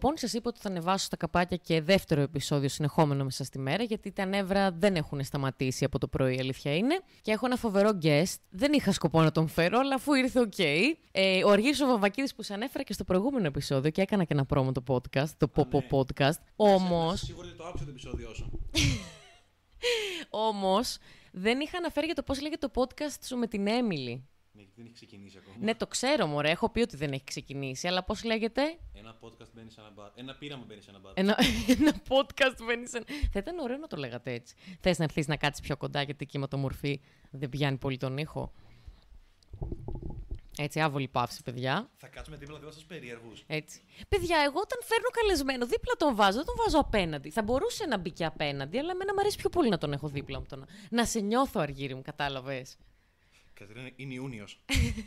Λοιπόν, 0.00 0.16
σας 0.16 0.32
είπα 0.32 0.48
ότι 0.48 0.60
θα 0.60 0.68
ανεβάσω 0.68 1.04
στα 1.04 1.16
καπάκια 1.16 1.56
και 1.56 1.80
δεύτερο 1.80 2.20
επεισόδιο 2.20 2.68
συνεχόμενο 2.68 3.24
μέσα 3.24 3.44
στη 3.44 3.58
μέρα, 3.58 3.82
γιατί 3.82 4.12
τα 4.12 4.24
νεύρα 4.24 4.70
δεν 4.72 4.94
έχουν 4.94 5.24
σταματήσει 5.24 5.84
από 5.84 5.98
το 5.98 6.08
πρωί, 6.08 6.36
η 6.36 6.40
αλήθεια 6.40 6.76
είναι. 6.76 7.00
Και 7.22 7.32
έχω 7.32 7.46
ένα 7.46 7.56
φοβερό 7.56 7.90
guest. 8.02 8.34
Δεν 8.50 8.72
είχα 8.72 8.92
σκοπό 8.92 9.22
να 9.22 9.30
τον 9.30 9.48
φέρω, 9.48 9.78
αλλά 9.78 9.94
αφού 9.94 10.14
ήρθε, 10.14 10.40
οκ. 10.40 10.58
Ε, 10.58 11.44
ο 11.44 11.50
Αργύρης 11.50 11.80
ο 11.80 11.86
Βαμβακίδης 11.86 12.34
που 12.34 12.42
σε 12.42 12.54
ανέφερα 12.54 12.84
και 12.84 12.92
στο 12.92 13.04
προηγούμενο 13.04 13.46
επεισόδιο 13.46 13.90
και 13.90 14.00
έκανα 14.02 14.24
και 14.24 14.32
ένα 14.32 14.44
promo 14.44 14.72
το 14.72 14.82
podcast, 14.86 15.28
το 15.36 15.50
Popo 15.56 15.72
ναι. 15.72 15.86
Podcast. 15.90 16.38
Όμω. 16.56 17.16
Σίγουρα 17.16 17.48
το 17.56 17.64
άκουσα 17.64 17.84
το 17.84 17.90
επεισόδιο 17.90 18.34
σου. 18.34 18.60
Όμως, 20.48 20.98
δεν 21.32 21.60
είχα 21.60 21.78
αναφέρει 21.78 22.06
για 22.06 22.14
το 22.14 22.22
πώς 22.22 22.40
λέγεται 22.40 22.68
το 22.68 22.82
podcast 22.82 23.18
σου 23.24 23.36
με 23.36 23.46
την 23.46 23.66
Έμιλι. 23.66 24.28
Ναι, 24.58 24.64
γιατί 24.64 24.80
δεν 24.80 24.84
έχει 24.84 24.94
ξεκινήσει 24.94 25.38
ακόμα. 25.38 25.56
Ναι, 25.60 25.74
το 25.74 25.86
ξέρω, 25.86 26.26
μωρέ. 26.26 26.50
Έχω 26.50 26.70
πει 26.70 26.80
ότι 26.80 26.96
δεν 26.96 27.12
έχει 27.12 27.24
ξεκινήσει, 27.24 27.88
αλλά 27.88 28.04
πώς 28.04 28.24
λέγεται; 28.24 28.62
Ένα 28.92 29.18
podcast 29.20 29.48
μπαίνει 29.54 29.70
σε 29.70 29.80
ένα 29.80 29.90
μπαρ. 29.90 30.10
Ένα 30.14 30.34
πείραμα 30.34 30.64
μπαίνει 30.66 30.80
σε 30.82 30.90
ένα 30.90 30.98
μπαρ. 30.98 31.12
Ένα, 31.14 31.36
ένα 31.78 31.92
podcast 32.08 32.64
μπαίνει 32.66 32.88
σε. 32.88 33.02
Θα 33.32 33.38
ήταν 33.38 33.58
ωραίο 33.58 33.76
να 33.76 33.86
το 33.86 33.96
λέγατε 33.96 34.32
έτσι. 34.32 34.54
Θες 34.80 34.98
να 34.98 35.04
έρθεις 35.04 35.26
να 35.26 35.36
κάτσεις 35.36 35.66
πιο 35.66 35.76
κοντά, 35.76 36.02
γιατί 36.02 36.18
εκεί 36.20 36.38
με 36.38 36.46
το 36.46 36.56
μορφή 36.56 37.00
δεν 37.30 37.48
πιάνει 37.48 37.76
πολύ 37.76 37.96
τον 37.96 38.18
ήχο. 38.18 38.52
Έτσι, 40.58 40.80
άβολη 40.80 41.08
παύση, 41.08 41.42
παιδιά. 41.42 41.88
Θα 41.96 42.08
κάτσουμε 42.08 42.36
δίπλα 42.36 42.56
δίπλα 42.56 42.72
στου 42.72 42.86
περίεργου. 42.86 43.32
Έτσι. 43.46 43.80
Παιδιά, 44.08 44.36
εγώ 44.38 44.60
όταν 44.60 44.78
φέρνω 44.84 45.08
καλεσμένο, 45.10 45.66
δίπλα 45.66 45.94
τον 45.98 46.14
βάζω, 46.14 46.36
δεν 46.36 46.46
τον 46.46 46.54
βάζω 46.58 46.78
απέναντι. 46.78 47.30
Θα 47.30 47.42
μπορούσε 47.42 47.86
να 47.86 47.98
μπει 47.98 48.10
και 48.10 48.24
απέναντι, 48.24 48.78
αλλά 48.78 48.90
εμένα 48.90 49.14
μου 49.14 49.20
αρέσει 49.20 49.36
πιο 49.36 49.48
πολύ 49.48 49.68
να 49.68 49.78
τον 49.78 49.92
έχω 49.92 50.08
δίπλα 50.08 50.38
μου. 50.38 50.46
Το 50.48 50.56
να, 50.56 50.66
να 50.90 51.04
σε 51.04 51.20
νιώθω, 51.20 51.60
Αργύρι 51.60 51.94
μου, 51.94 52.02
κατάλαβες. 52.02 52.76
Κατερίνα 53.58 53.90
είναι 53.96 54.14
Ιούνιος. 54.14 54.60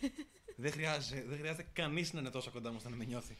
δεν, 0.64 0.72
χρειάζεται, 0.72 1.26
δεν 1.28 1.38
χρειάζεται 1.38 1.68
κανείς 1.74 2.14
να 2.14 2.20
είναι 2.20 2.30
τόσο 2.30 2.52
κοντά 2.52 2.70
μου 2.70 2.76
ώστε 2.78 2.90
να 2.90 2.96
με 2.96 3.06
νιώθει. 3.06 3.38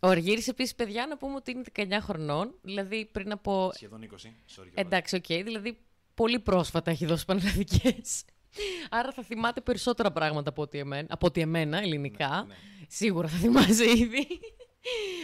Ο 0.00 0.08
Αργύρης, 0.08 0.44
επίσης, 0.46 0.74
παιδιά, 0.74 1.06
να 1.06 1.16
πούμε 1.16 1.34
ότι 1.34 1.50
είναι 1.50 1.62
19 1.74 1.98
χρονών. 2.00 2.54
Δηλαδή 2.62 3.08
πριν 3.12 3.32
από. 3.32 3.70
Σχεδόν 3.74 4.00
20. 4.02 4.04
Sorry, 4.04 4.10
κιόλας. 4.46 4.72
Εντάξει, 4.74 5.16
οκ. 5.16 5.26
δηλαδή 5.26 5.78
πολύ 6.14 6.38
πρόσφατα 6.38 6.90
έχει 6.90 7.06
δώσει 7.06 7.24
πανελλαδικές. 7.24 8.24
Άρα 8.90 9.12
θα 9.12 9.22
θυμάται 9.22 9.60
περισσότερα 9.60 10.12
πράγματα 10.12 10.50
από 10.50 10.62
ότι 10.62 10.78
εμένα, 10.78 11.06
από 11.10 11.26
ότι 11.26 11.40
εμένα 11.40 11.78
ελληνικά. 11.78 12.28
Ναι, 12.28 12.54
ναι. 12.54 12.86
Σίγουρα 12.88 13.28
θα 13.28 13.36
θυμάσαι 13.36 13.90
ήδη. 13.90 14.26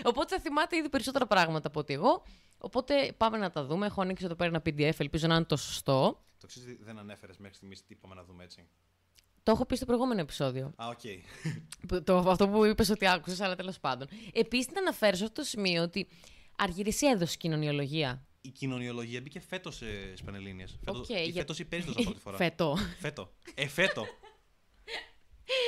Οπότε 0.05 0.35
θα 0.35 0.41
θυμάται 0.41 0.77
ήδη 0.77 0.89
περισσότερα 0.89 1.27
πράγματα 1.27 1.69
από 1.69 1.81
ότι 1.81 1.95
εγώ. 1.95 2.23
Οπότε 2.59 3.15
πάμε 3.17 3.39
να 3.39 3.51
τα 3.51 3.65
δούμε. 3.65 3.87
Έχω 3.87 4.01
ανοίξει 4.01 4.25
εδώ 4.25 4.35
πέρα 4.35 4.51
ένα 4.51 4.63
PDF, 4.67 5.01
ελπίζω 5.01 5.27
να 5.27 5.35
είναι 5.35 5.45
το 5.45 5.57
σωστό. 5.57 6.23
Το 6.41 6.47
ξέρεις 6.47 6.77
δεν 6.81 6.99
ανέφερες 6.99 7.39
μέχρι 7.39 7.57
στιγμής 7.57 7.81
τι 7.81 7.87
είπαμε 7.89 8.15
να 8.15 8.25
δούμε 8.25 8.45
έτσι; 8.45 8.69
Το 9.51 9.57
έχω 9.57 9.67
πει 9.67 9.77
στο 9.77 9.85
προηγούμενο 9.87 10.21
επεισόδιο. 10.21 10.73
Α, 10.77 10.87
οκ. 10.89 11.01
Που- 11.89 12.03
Το, 12.03 12.17
αυτό 12.19 12.49
που 12.49 12.65
είπες 12.65 12.89
ότι 12.91 13.07
άκουσες, 13.09 13.41
αλλά 13.41 13.57
τέλος 13.57 13.79
πάντων. 13.81 14.09
Επίσης, 14.33 14.69
να 14.73 14.81
αναφέρω 14.81 15.17
σε 15.17 15.25
αυτό 15.25 15.41
το 15.41 15.47
σημείο 15.49 15.83
ότι 15.83 16.09
ο 16.57 16.63
Αργύρης 16.63 17.07
έδωσε 17.07 17.37
κοινωνιολογία. 17.37 18.25
Η 18.41 18.49
κοινωνιολογία 18.49 19.21
μπήκε 19.21 19.41
φέτος 19.41 19.75
στις 19.75 20.23
Πανελλήνιες. 20.25 20.67
Φέτο 20.85 20.99
Οκ, 20.99 21.09
ή 21.09 21.23
για- 21.23 21.33
φέτος 21.33 21.59
ή 21.59 21.65
πέρυσι 21.65 21.87
δώσαν 21.89 22.05
πρώτη 22.05 22.21
φορά. 22.21 22.37
Φέτος. 22.37 22.77
Φέτος. 23.01 23.31
Εφέτος. 23.55 24.07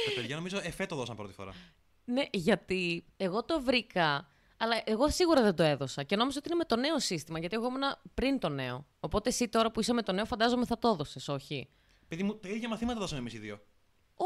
Τα 0.07 0.13
παιδιά 0.15 0.37
νομίζω 0.37 0.61
εφέτος 0.63 0.97
δώσαν 0.97 1.17
πρώτη 1.17 1.33
φορά. 1.33 1.53
Ναι, 2.05 2.23
γιατί 2.33 3.05
εγώ 3.17 3.45
το 3.45 3.61
βρήκα, 3.63 4.29
αλλά 4.57 4.83
εγώ 4.85 5.11
σίγουρα 5.11 5.43
δεν 5.43 5.55
το 5.55 5.63
έδωσα. 5.63 6.03
Και 6.03 6.17
νόμιζα 6.17 6.39
ότι 6.39 6.49
είναι 6.49 6.59
με 6.59 6.65
το 6.65 6.77
νέο 6.77 6.99
σύστημα, 7.01 7.39
γιατί 7.39 7.55
εγώ 7.57 7.67
ήμουν 7.67 7.83
πριν 8.15 8.39
το 8.39 8.49
νέο. 8.49 8.87
Οπότε 9.01 9.29
εσύ 9.29 9.49
τώρα 9.49 9.71
που 9.71 9.81
είσαι 9.81 9.93
με 9.93 10.03
το 10.03 10.13
νέο, 10.13 10.25
φαντάζομαι 10.25 10.67
θα 10.67 10.79
το 10.79 10.89
έδωσες, 10.89 11.29
όχι; 11.29 11.69
Παιδί 12.09 12.23
μου, 12.23 12.35
τα 12.39 12.49
ίδια 12.49 12.69
μαθήματα 12.69 13.01
δώσαμε 13.01 13.21
εμείς 13.21 13.33
οι 13.35 13.39
δύο. 13.39 13.61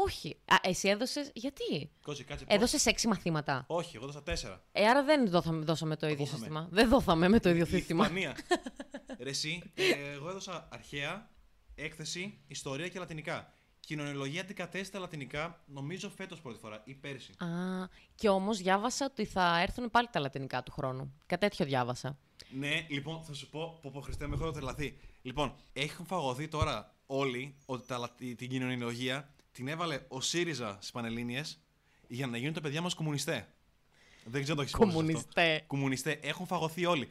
Όχι. 0.05 0.37
Α, 0.45 0.55
εσύ 0.61 0.87
έδωσε. 0.89 1.31
Γιατί; 1.33 1.91
Κότσι, 2.01 2.23
κάτσε. 2.23 2.45
πώς- 2.45 2.55
Έδωσες 2.55 2.85
έξι 2.85 3.07
μαθήματα. 3.07 3.63
Όχι, 3.67 3.95
εγώ 3.95 4.05
δώσα 4.05 4.23
τέσσερα. 4.23 4.63
Ε, 4.71 4.87
άρα 4.87 5.03
δεν 5.03 5.29
δώσαμε, 5.29 5.63
δώσαμε 5.65 5.95
το 5.95 6.05
ίδιο 6.07 6.17
δώσαμε. 6.25 6.37
σύστημα. 6.37 6.67
Δεν 6.71 6.89
δόθαμε 6.89 7.27
με 7.29 7.39
το 7.39 7.49
ίδιο 7.49 7.65
σύστημα. 7.65 8.03
Λιθουανία. 8.03 8.35
Ρε 9.23 9.29
εσύ, 9.29 9.71
ε, 9.75 10.11
εγώ 10.13 10.29
έδωσα 10.29 10.67
αρχαία, 10.71 11.29
έκθεση, 11.75 12.39
ιστορία 12.47 12.87
και 12.87 12.99
λατινικά. 12.99 13.51
Κοινωνιολογία 13.79 14.41
αντικατέστητα 14.41 14.99
λατινικά, 14.99 15.61
νομίζω 15.65 16.09
φέτος 16.09 16.41
πρώτη 16.41 16.59
φορά 16.59 16.81
ή 16.85 16.93
πέρσι. 16.93 17.31
Α, 17.37 17.47
και 18.15 18.29
όμως 18.29 18.57
διάβασα 18.57 19.05
ότι 19.05 19.25
θα 19.25 19.59
έρθουν 19.61 19.91
πάλι 19.91 20.07
τα 20.11 20.19
λατινικά 20.19 20.63
του 20.63 20.71
χρόνου. 20.71 21.13
Κάτι 21.25 21.41
τέτοιο 21.49 21.65
διάβασα. 21.65 22.17
Ναι, 22.49 22.85
λοιπόν, 22.89 23.23
θα 23.23 23.33
σου 23.33 23.49
πω, 23.49 23.79
πω, 23.81 23.91
πω 23.93 24.01
Χριστέ, 24.01 24.27
με 24.27 24.35
έχω 24.35 24.51
τρελαθεί. 24.51 24.97
Λοιπόν, 25.21 25.55
έχουν 25.73 26.05
φαγωθεί 26.05 26.47
τώρα 26.47 26.95
όλοι 27.05 27.55
ότι 27.65 27.87
τα, 27.87 27.97
λα- 27.97 28.09
την 28.35 28.49
κοινωνιολογία 28.49 29.33
την 29.57 29.67
έβαλε 29.67 29.99
ο 30.07 30.21
ΣΥΡΙΖΑ 30.21 30.77
στις 30.79 30.91
Πανελλήνιες 30.91 31.59
για 32.07 32.27
να 32.27 32.37
γίνουν 32.37 32.53
τα 32.53 32.61
παιδιά 32.61 32.81
μας 32.81 32.93
κομμουνιστέ. 32.93 33.47
Δεν 34.23 34.43
ξέρω 34.43 34.49
αν 34.49 34.55
το 34.55 34.61
έχεις 34.61 34.73
Κομμουνιστέ. 34.73 35.63
Κομμουνιστέ. 35.67 36.19
Έχουν 36.21 36.45
φαγωθεί 36.45 36.85
όλοι. 36.85 37.09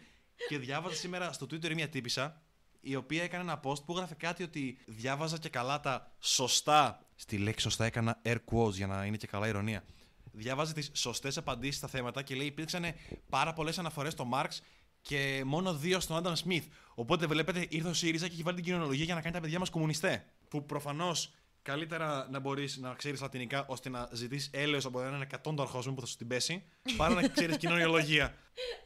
Και 0.49 0.59
διάβαζα 0.59 0.95
σήμερα 0.95 1.33
στο 1.33 1.47
Twitter 1.51 1.75
μια 1.75 1.89
τύπησα 1.89 2.43
η 2.81 2.95
οποία 2.95 3.23
έκανε 3.23 3.43
ένα 3.43 3.61
post 3.65 3.84
που 3.84 3.93
έγραφε 3.93 4.15
κάτι 4.15 4.43
ότι 4.43 4.79
διάβαζα 4.87 5.39
και 5.39 5.49
καλά 5.49 5.81
τα 5.81 6.12
σωστά. 6.19 7.07
Στη 7.15 7.39
λέξη 7.39 7.62
σωστά 7.62 7.84
έκανα 7.84 8.21
air 8.25 8.37
quotes 8.51 8.73
για 8.73 8.87
να 8.87 9.05
είναι 9.05 9.17
και 9.17 9.27
καλά 9.27 9.49
ηρωνία. 9.49 9.84
Διάβαζε 10.33 10.73
τις 10.73 10.91
σωστές 10.95 11.37
απαντήσεις 11.37 11.77
στα 11.77 11.89
θέματα 11.89 12.23
και 12.23 12.34
λέει 12.34 12.47
υπήρξαν 12.47 12.84
πάρα 13.28 13.53
πολλές 13.53 13.78
αναφορές 13.78 14.13
στο 14.13 14.25
Μάρξ 14.25 14.63
και 15.01 15.43
μόνο 15.47 15.75
δύο 15.75 16.01
στον 16.01 16.17
Άνταμ 16.17 16.34
Σμιθ. 16.34 16.67
Οπότε 16.95 17.27
βλέπετε 17.27 17.67
ήρθε 17.69 17.89
ο 17.89 17.95
ΣΥΡΙΖΑ 17.95 18.27
και 18.27 18.33
έχει 18.33 18.43
βάλει 18.43 18.57
την 18.57 18.65
κοινωνιολογία 18.65 19.05
για 19.05 19.15
να 19.15 19.21
κάνει 19.21 19.34
τα 19.34 19.41
παιδιά 19.41 19.59
μας 19.59 19.71
κομμουνιστέ. 19.71 20.25
Που 20.49 20.67
προφανώς 20.67 21.33
καλύτερα 21.66 22.27
να 22.31 22.38
μπορείς 22.38 22.77
να 22.77 22.94
ξέρεις 22.94 23.21
λατινικά 23.21 23.65
ώστε 23.69 23.88
να 23.88 24.09
ζητήσει 24.12 24.50
έλεος 24.53 24.84
από 24.84 25.00
έναν 25.00 25.21
εκατόντο 25.21 25.62
αρχοσμό 25.62 25.93
που 25.94 26.00
θα 26.00 26.06
σου 26.06 26.16
την 26.16 26.27
πέσει, 26.27 26.65
παρά 26.97 27.15
να 27.15 27.28
ξέρεις 27.28 27.56
κοινωνιολογία. 27.56 28.34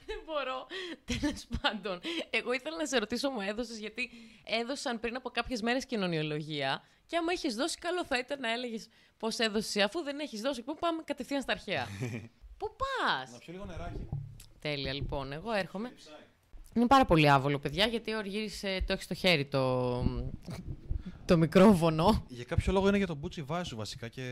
Δεν 0.06 0.18
μπορώ. 0.26 0.66
Τέλος 1.04 1.46
πάντων, 1.60 2.00
εγώ 2.30 2.52
ήθελα 2.52 2.76
να 2.76 2.86
σε 2.86 2.98
ρωτήσω, 2.98 3.30
μου 3.30 3.40
έδωσες, 3.40 3.78
γιατί 3.78 4.10
έδωσαν 4.44 5.00
πριν 5.00 5.16
από 5.16 5.30
κάποιες 5.30 5.62
μέρες 5.62 5.86
κοινωνιολογία. 5.86 6.82
Και 7.06 7.16
άμα 7.16 7.32
έχεις 7.32 7.54
δώσει, 7.54 7.78
καλό 7.78 8.04
θα 8.04 8.18
ήταν 8.18 8.40
να 8.40 8.52
έλεγες 8.52 8.88
πώ 9.18 9.28
έδωσες, 9.36 9.82
αφού 9.82 10.02
δεν 10.02 10.18
έχεις 10.18 10.40
δώσει. 10.40 10.62
Πού 10.62 10.76
πάμε 10.78 11.02
κατευθείαν 11.04 11.42
στα 11.42 11.52
αρχαία. 11.52 11.86
Πού 12.58 12.76
πας! 12.76 13.30
Να 13.30 13.38
πιω 13.38 13.52
λίγο 13.52 13.64
νεράκι. 13.64 14.08
Τέλεια, 14.60 14.92
λοιπόν, 14.92 15.32
εγώ 15.32 15.52
έρχομαι. 15.52 15.92
Είναι 16.74 16.86
πάρα 16.86 17.04
πολύ 17.04 17.30
άβολο, 17.30 17.58
παιδιά, 17.58 17.86
γιατί 17.86 18.12
ο 18.12 18.18
Αργύρης, 18.18 18.62
ε, 18.62 18.84
το 18.86 18.92
έχει 18.92 19.02
στο 19.02 19.14
χέρι 19.14 19.46
το, 19.46 20.04
το 21.30 21.36
μικρόφωνο. 21.36 22.24
Για 22.28 22.44
κάποιο 22.44 22.72
λόγο 22.72 22.88
είναι 22.88 22.96
για 22.96 23.06
τον 23.06 23.16
μπούτσι 23.16 23.42
βάση 23.42 23.68
σου 23.68 23.76
βασικά 23.76 24.08
και 24.08 24.22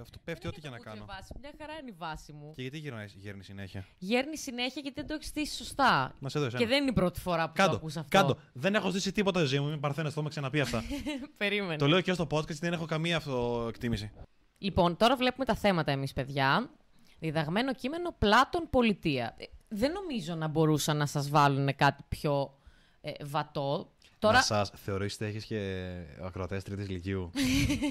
αυτό 0.00 0.18
πέφτει 0.24 0.46
ό,τι 0.48 0.60
και 0.60 0.68
να 0.68 0.78
κάνω. 0.78 1.04
Βάση, 1.04 1.32
μια 1.40 1.50
χαρά 1.60 1.72
είναι 1.80 1.90
η 1.90 1.94
βάση 1.98 2.32
μου. 2.32 2.52
Και 2.54 2.62
γιατί 2.62 2.78
γυρνάει 2.78 3.06
γέρνει 3.14 3.42
συνέχεια; 3.44 3.86
Γέρνει 3.98 4.36
συνέχεια 4.36 4.80
γιατί 4.82 5.00
δεν 5.00 5.06
το 5.06 5.14
έχεις 5.14 5.26
στήσει 5.26 5.56
σωστά. 5.56 6.14
Να 6.18 6.28
σε 6.28 6.38
δω 6.38 6.44
εσένα. 6.44 6.62
Και 6.62 6.68
δεν 6.68 6.80
είναι 6.80 6.90
η 6.90 6.92
πρώτη 6.92 7.20
φορά 7.20 7.46
που 7.46 7.52
το 7.56 7.62
Κάντο, 7.62 7.76
ακούς 7.76 7.96
αυτό. 7.96 8.18
κάντο. 8.18 8.36
Δεν 8.52 8.74
έχω 8.74 8.90
ζήσει 8.90 9.12
τίποτα 9.12 9.44
ζωή 9.44 9.60
μου. 9.60 9.68
Μην 9.68 9.80
παρθένες, 9.80 10.08
το 10.12 10.14
έχουμε 10.16 10.28
ξαναπεί 10.30 10.60
αυτά. 10.60 10.82
Περίμενε. 11.36 11.76
το 11.76 11.86
λέω 11.86 12.00
και 12.00 12.12
στο 12.12 12.26
podcast, 12.30 12.54
δεν 12.58 12.72
έχω 12.72 12.84
καμία 12.84 13.16
αυτοεκτίμηση. 13.16 14.10
Λοιπόν, 14.58 14.96
τώρα 14.96 15.16
βλέπουμε 15.16 15.44
τα 15.44 15.54
θέματα 15.54 15.90
εμείς, 15.92 16.12
παιδιά. 16.12 16.70
Διδαγμένο 17.18 17.74
κείμενο 17.74 18.14
Πλάτων 18.18 18.66
Πολιτεία. 18.70 19.34
Ε, 19.38 19.44
Δεν 19.68 19.92
νομίζω 19.92 20.34
να 20.34 20.48
μπορούσαν 20.48 20.96
να 20.96 21.06
σας 21.06 21.28
βάλουν 21.28 21.76
κάτι 21.76 22.02
πιο 22.08 22.58
ε, 23.00 23.12
βατό. 23.24 23.92
Τώρα, 24.18 24.36
Να 24.36 24.42
σας 24.42 24.70
θεωρήσετε, 24.74 25.26
έχεις 25.26 25.44
και 25.44 25.90
ακροατές 26.22 26.62
τρίτης 26.62 26.86
ηλικίου. 26.86 27.30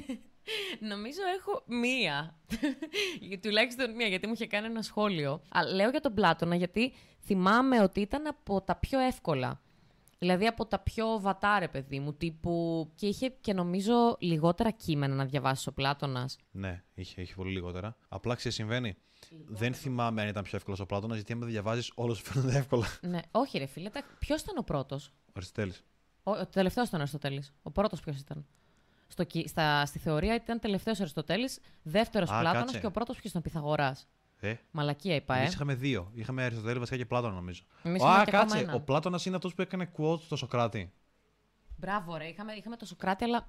νομίζω 0.91 1.19
έχω 1.39 1.63
μία. 1.65 2.35
Τουλάχιστον 3.41 3.95
μία, 3.95 4.07
γιατί 4.07 4.27
μου 4.27 4.33
είχε 4.33 4.47
κάνει 4.47 4.65
ένα 4.65 4.81
σχόλιο. 4.81 5.41
Α, 5.49 5.73
λέω 5.73 5.89
για 5.89 6.01
τον 6.01 6.13
Πλάτωνα, 6.13 6.55
γιατί 6.55 6.93
θυμάμαι 7.21 7.81
ότι 7.81 8.01
ήταν 8.01 8.27
από 8.27 8.61
τα 8.61 8.75
πιο 8.75 8.99
εύκολα. 8.99 9.59
Δηλαδή 10.19 10.47
από 10.47 10.65
τα 10.65 10.79
πιο 10.79 11.19
βατά, 11.19 11.59
ρε 11.59 11.67
παιδί 11.67 11.99
μου, 11.99 12.13
τύπου... 12.13 12.87
Και 12.95 13.07
είχε 13.07 13.29
και 13.41 13.53
νομίζω 13.53 14.15
λιγότερα 14.19 14.71
κείμενα 14.71 15.15
να 15.15 15.25
διαβάσεις 15.25 15.67
ο 15.67 15.73
Πλάτωνας. 15.73 16.37
ναι, 16.51 16.83
είχε, 16.93 17.21
είχε 17.21 17.33
πολύ 17.35 17.51
λιγότερα. 17.51 17.95
Απλά 18.07 18.35
ξέρεις, 18.35 18.57
συμβαίνει; 18.57 18.95
Δεν 19.45 19.73
θυμάμαι 19.73 20.21
αν 20.21 20.27
ήταν 20.27 20.43
πιο 20.43 20.57
εύκολος 20.57 20.79
ο 20.79 20.85
Πλάτωνας, 20.85 21.15
γιατί 21.15 21.33
άμα 21.33 21.45
διαβάζεις, 21.45 21.91
όλος 21.95 22.17
σου 22.17 22.23
φαίνονται 22.23 22.57
εύκολα. 22.57 22.85
Ναι, 23.01 23.19
όχι 23.31 23.57
ρε 23.57 23.65
φίλε, 23.65 23.89
ποιος 24.19 24.41
ήταν 24.41 24.57
ο 24.57 24.63
πρώτος; 24.63 25.07
Ο 25.07 25.31
Αριστοτέλης. 25.33 25.83
Ο, 26.27 26.31
ο 26.31 26.45
τελευταίος 26.45 26.87
ήταν 26.87 26.99
ο 26.99 27.01
Αριστοτέλης. 27.03 27.53
Ο 27.63 27.71
πρώτος 27.71 27.99
ποιος 28.01 28.17
ήταν. 28.19 28.45
Στο, 29.07 29.23
κι- 29.23 29.47
στα, 29.47 29.85
στη 29.85 29.99
θεωρία 29.99 30.35
ήταν 30.35 30.59
τελευταίος 30.59 30.99
Αριστοτέλης, 30.99 31.59
δεύτερος 31.83 32.29
Α, 32.29 32.39
Πλάτωνας 32.39 32.63
κάτσε. 32.65 32.79
και 32.79 32.85
ο 32.85 32.91
πρώτος 32.91 33.15
ποιος 33.17 33.29
ήταν 33.29 33.41
Πυθαγοράς. 33.41 34.07
Ε, 34.39 34.53
Μαλακία 34.71 35.15
είπα, 35.15 35.35
ε. 35.35 35.39
Εμεί 35.39 35.47
είχαμε 35.47 35.73
δύο. 35.75 36.11
Είχαμε 36.13 36.43
Αριστοτέλη 36.43 36.79
βασικά 36.79 36.97
και 36.97 37.05
Πλάτωνα, 37.05 37.33
νομίζω. 37.33 37.63
Εμείς 37.83 38.01
Α, 38.03 38.05
είχαμε 38.05 38.23
και 38.23 38.29
ακόμα 38.29 38.43
κάτσε. 38.51 38.63
έναν. 38.63 38.75
Ο 38.75 38.79
Πλάτωνας 38.79 39.25
είναι 39.25 39.35
αυτός 39.35 39.53
που 39.53 39.61
έκανε 39.61 39.91
quote 39.97 40.19
στο 40.19 40.35
Σοκράτη. 40.35 40.91
Μπράβο, 41.77 42.15
ρε. 42.17 42.25
Είχαμε, 42.27 42.53
είχαμε 42.53 42.75
το 42.75 42.85
Σοκράτη, 42.85 43.23
αλλά. 43.23 43.47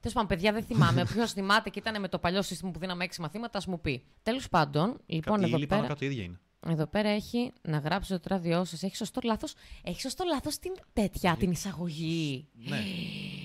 Τέλος 0.00 0.12
πάντων, 0.14 0.26
παιδιά, 0.28 0.52
δεν 0.52 0.64
θυμάμαι. 0.64 1.04
Ποιος 1.12 1.32
θυμάται 1.32 1.70
και 1.70 1.78
ήταν 1.78 2.00
με 2.00 2.08
το 2.08 2.18
παλιό 2.18 2.42
σύστημα 2.42 2.70
που 2.70 2.78
δίναμε 2.78 3.04
έξι 3.04 3.20
μαθήματα, 3.20 3.58
ας 3.58 3.66
μου 3.66 3.80
πει. 3.80 4.04
Τέλος 4.22 4.48
πάντων, 4.48 4.98
λοιπόν, 5.06 5.40
Η 5.40 5.44
εδώ 5.44 5.56
ύλη 5.56 5.66
πάνω 5.66 5.82
πέρα, 5.82 5.92
κάτω 5.92 6.04
ίδια 6.04 6.22
είναι. 6.24 6.40
Εδώ 6.70 6.86
πέρα 6.86 7.08
έχει 7.08 7.52
να 7.62 7.78
γράψει 7.78 8.10
το 8.12 8.20
τράδιό 8.20 8.64
σας. 8.64 8.82
Έχει 8.82 8.96
σωστό 8.96 9.20
λάθος. 9.24 9.54
Έχει 9.82 10.00
σωστό 10.00 10.24
λάθος 10.28 10.58
την 10.58 10.72
τέτοια, 10.92 11.36
την 11.38 11.50
εισαγωγή. 11.50 12.48
Ναι. 12.54 12.82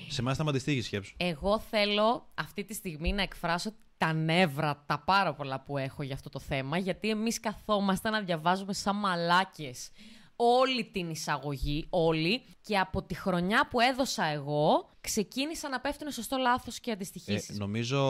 Σε 0.08 0.20
εμάς 0.20 0.34
ήταν 0.34 0.48
αντιστοίχη 0.48 0.80
σκέψου. 0.80 1.14
Εγώ 1.16 1.58
θέλω 1.58 2.28
αυτή 2.34 2.64
τη 2.64 2.74
στιγμή 2.74 3.12
να 3.12 3.22
εκφράσω 3.22 3.72
τα 3.96 4.12
νεύρα, 4.12 4.82
τα 4.86 4.98
πάρα 4.98 5.34
πολλά 5.34 5.60
που 5.60 5.78
έχω 5.78 6.02
για 6.02 6.14
αυτό 6.14 6.28
το 6.28 6.38
θέμα, 6.38 6.78
γιατί 6.78 7.10
εμείς 7.10 7.40
καθόμαστε 7.40 8.10
να 8.10 8.20
διαβάζουμε 8.20 8.72
σαν 8.72 8.96
μαλάκες 8.96 9.90
όλη 10.36 10.84
την 10.84 11.10
εισαγωγή, 11.10 11.86
όλη, 11.90 12.42
και 12.60 12.78
από 12.78 13.02
τη 13.02 13.14
χρονιά 13.14 13.68
που 13.68 13.80
έδωσα 13.80 14.24
εγώ, 14.24 14.90
ξεκίνησα 15.02 15.68
να 15.68 15.80
πέφτουν 15.80 16.10
σωστό 16.10 16.36
λάθος 16.36 16.80
και 16.80 16.90
Ε, 16.90 16.92
αντιστοιχήσεις. 16.92 17.58
νομίζω 17.58 18.00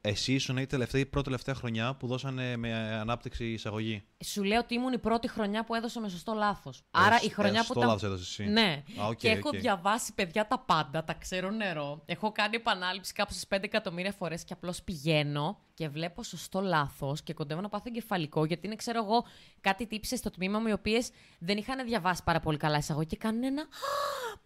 εσύ 0.00 0.32
ήσουν 0.32 0.56
η 0.56 0.66
τελευταία, 0.66 1.00
η 1.00 1.06
πρώτη 1.06 1.24
τελευταία 1.24 1.54
χρονιά 1.54 1.94
που 1.94 2.06
δώσανε 2.06 2.56
με 2.56 2.72
ανάπτυξη 2.74 3.44
εισαγωγή. 3.44 4.02
Σου 4.24 4.42
λέω 4.42 4.58
ότι 4.58 4.74
ήμουν 4.74 4.92
η 4.92 4.98
πρώτη 4.98 5.28
χρονιά 5.28 5.64
που 5.64 5.74
έδωσα 5.74 6.00
με 6.00 6.08
σωστό 6.08 6.32
λάθος. 6.32 6.82
Άρα 6.90 7.20
η 7.22 7.28
χρονιά 7.28 7.64
που 7.66 7.72
το 7.74 7.80
ήταν... 7.80 7.88
λάθος 7.88 8.02
έδωσες 8.02 8.26
εσύ. 8.28 8.44
Ναι. 8.44 8.82
Α, 9.00 9.06
οκ, 9.06 9.16
και 9.16 9.28
έχω 9.28 9.48
οκ. 9.48 9.56
διαβάσει 9.56 10.12
παιδιά 10.14 10.46
τα 10.46 10.58
πάντα, 10.58 11.04
τα 11.04 11.14
ξέρω 11.14 11.50
νερό. 11.50 12.02
Έχω 12.06 12.32
κάνει 12.32 12.56
επανάληψη 12.56 13.12
κάπου 13.12 13.32
στις 13.32 13.46
5 13.54 13.58
εκατομμύρια 13.62 14.12
φορές 14.12 14.44
και 14.44 14.52
απλώς 14.52 14.82
πηγαίνω 14.82 15.58
και 15.74 15.88
βλέπω 15.88 16.22
σωστό 16.22 16.60
λάθος 16.60 17.22
και 17.22 17.32
κοντεύω 17.34 17.60
να 17.60 17.68
πάθω 17.68 17.84
εγκεφαλικό 17.86 18.44
γιατί 18.44 18.66
είναι, 18.66 18.76
ξέρω 18.76 19.04
εγώ, 19.04 19.24
κάτι 19.60 19.86
τύψες 19.86 20.18
στο 20.18 20.30
τμήμα 20.30 20.58
μου 20.58 20.66
οι 20.66 20.72
οποίες 20.72 21.10
δεν 21.38 21.56
είχαν 21.56 21.86
διαβάσει 21.86 22.22
πάρα 22.24 22.40
πολύ 22.40 22.56
καλά 22.58 22.76
εισαγωγή 22.78 23.06
και 23.06 23.16
κάνουν 23.16 23.42
ένα. 23.44 23.62
«Α, 23.62 23.66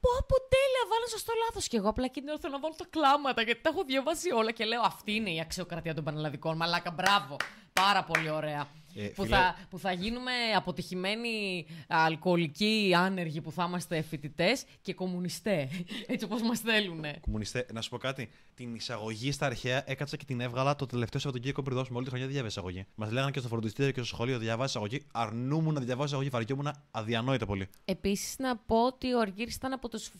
Πω, 0.01 0.11
πω, 0.29 0.35
τέλεια, 0.49 0.83
βάλω 0.91 1.07
σωστό 1.11 1.33
λάθος. 1.45 1.69
Και 1.69 1.77
εγώ 1.81 1.89
απλά 1.89 2.05
εκείνη 2.05 2.25
την 2.25 2.33
ώρα 2.35 2.41
θέλω 2.41 2.53
να 2.53 2.61
βάλω 2.61 2.75
τα 2.77 2.87
κλάματα 2.91 3.43
γιατί 3.43 3.61
τα 3.61 3.71
έχω 3.73 3.85
διαβάσει 3.85 4.31
όλα 4.31 4.51
και 4.51 4.65
λέω 4.65 4.81
Αυτή 4.81 5.15
είναι 5.15 5.31
η 5.31 5.41
αξιοκρατία 5.41 5.95
των 5.95 6.05
πανελλαδικών. 6.05 6.57
Μαλάκα, 6.57 6.91
μπράβο. 6.91 7.37
Πάρα 7.73 8.05
πολύ 8.05 8.31
ωραία. 8.31 8.69
Ε, 8.95 9.07
που, 9.07 9.23
φίλε- 9.23 9.39
θα, 9.39 9.57
που 9.71 9.79
θα 9.79 9.93
γίνουμε 9.93 10.33
αποτυχημένοι 10.57 11.67
αλκοολικοί 11.89 12.93
άνεργοι 12.97 13.41
που 13.41 13.53
θα 13.53 13.65
είμαστε 13.69 14.03
φοιτητές 14.03 14.65
και 14.83 14.95
κομμουνιστέ. 14.95 15.69
Έτσι 16.07 16.25
όπως 16.25 16.43
μας 16.43 16.61
θέλουν. 16.61 17.05
Κομμουνιστέ, 17.21 17.67
να 17.73 17.81
σου 17.81 17.91
πω 17.91 17.99
κάτι. 17.99 18.31
Την 18.55 18.75
εισαγωγή 18.75 19.33
στα 19.33 19.47
αρχαία 19.47 19.83
έκατσα 19.87 20.17
και 20.17 20.25
την 20.25 20.41
έβγαλα 20.41 20.77
το 20.77 20.87
τελευταίο 20.87 21.21
Σαββατοκύριακο 21.21 21.63
πριν 21.63 21.77
δώσουμε 21.77 21.97
όλη 21.97 22.05
τη 22.05 22.11
χρονιά 22.11 22.27
δεν 22.27 22.35
διάβασα 22.37 22.61
εισαγωγή. 22.61 22.87
Μας 22.95 23.11
λέγανε 23.11 23.31
και 23.31 23.39
στο 23.39 23.49
φροντιστήριο 23.49 23.91
και 23.91 23.99
στο 23.99 24.15
σχολείο 24.15 24.39
διαβάσει 24.39 24.69
εισαγωγή. 24.69 25.07
Αρνούμουν 25.13 25.75
να 25.75 25.81
διαβάσω 25.81 26.07
εισαγωγή, 26.07 26.29
βαριόμουν 26.29 26.71
αδιανόητα 26.91 27.47
πολύ. 27.47 27.69
Επίσης, 27.85 28.39
να 28.39 28.57
πω 28.57 28.87
ότι 28.87 29.15
ο 29.15 29.21
Αργύρης 29.21 29.55
ήταν 29.55 29.73
από 29.73 29.89
τους 29.89 30.11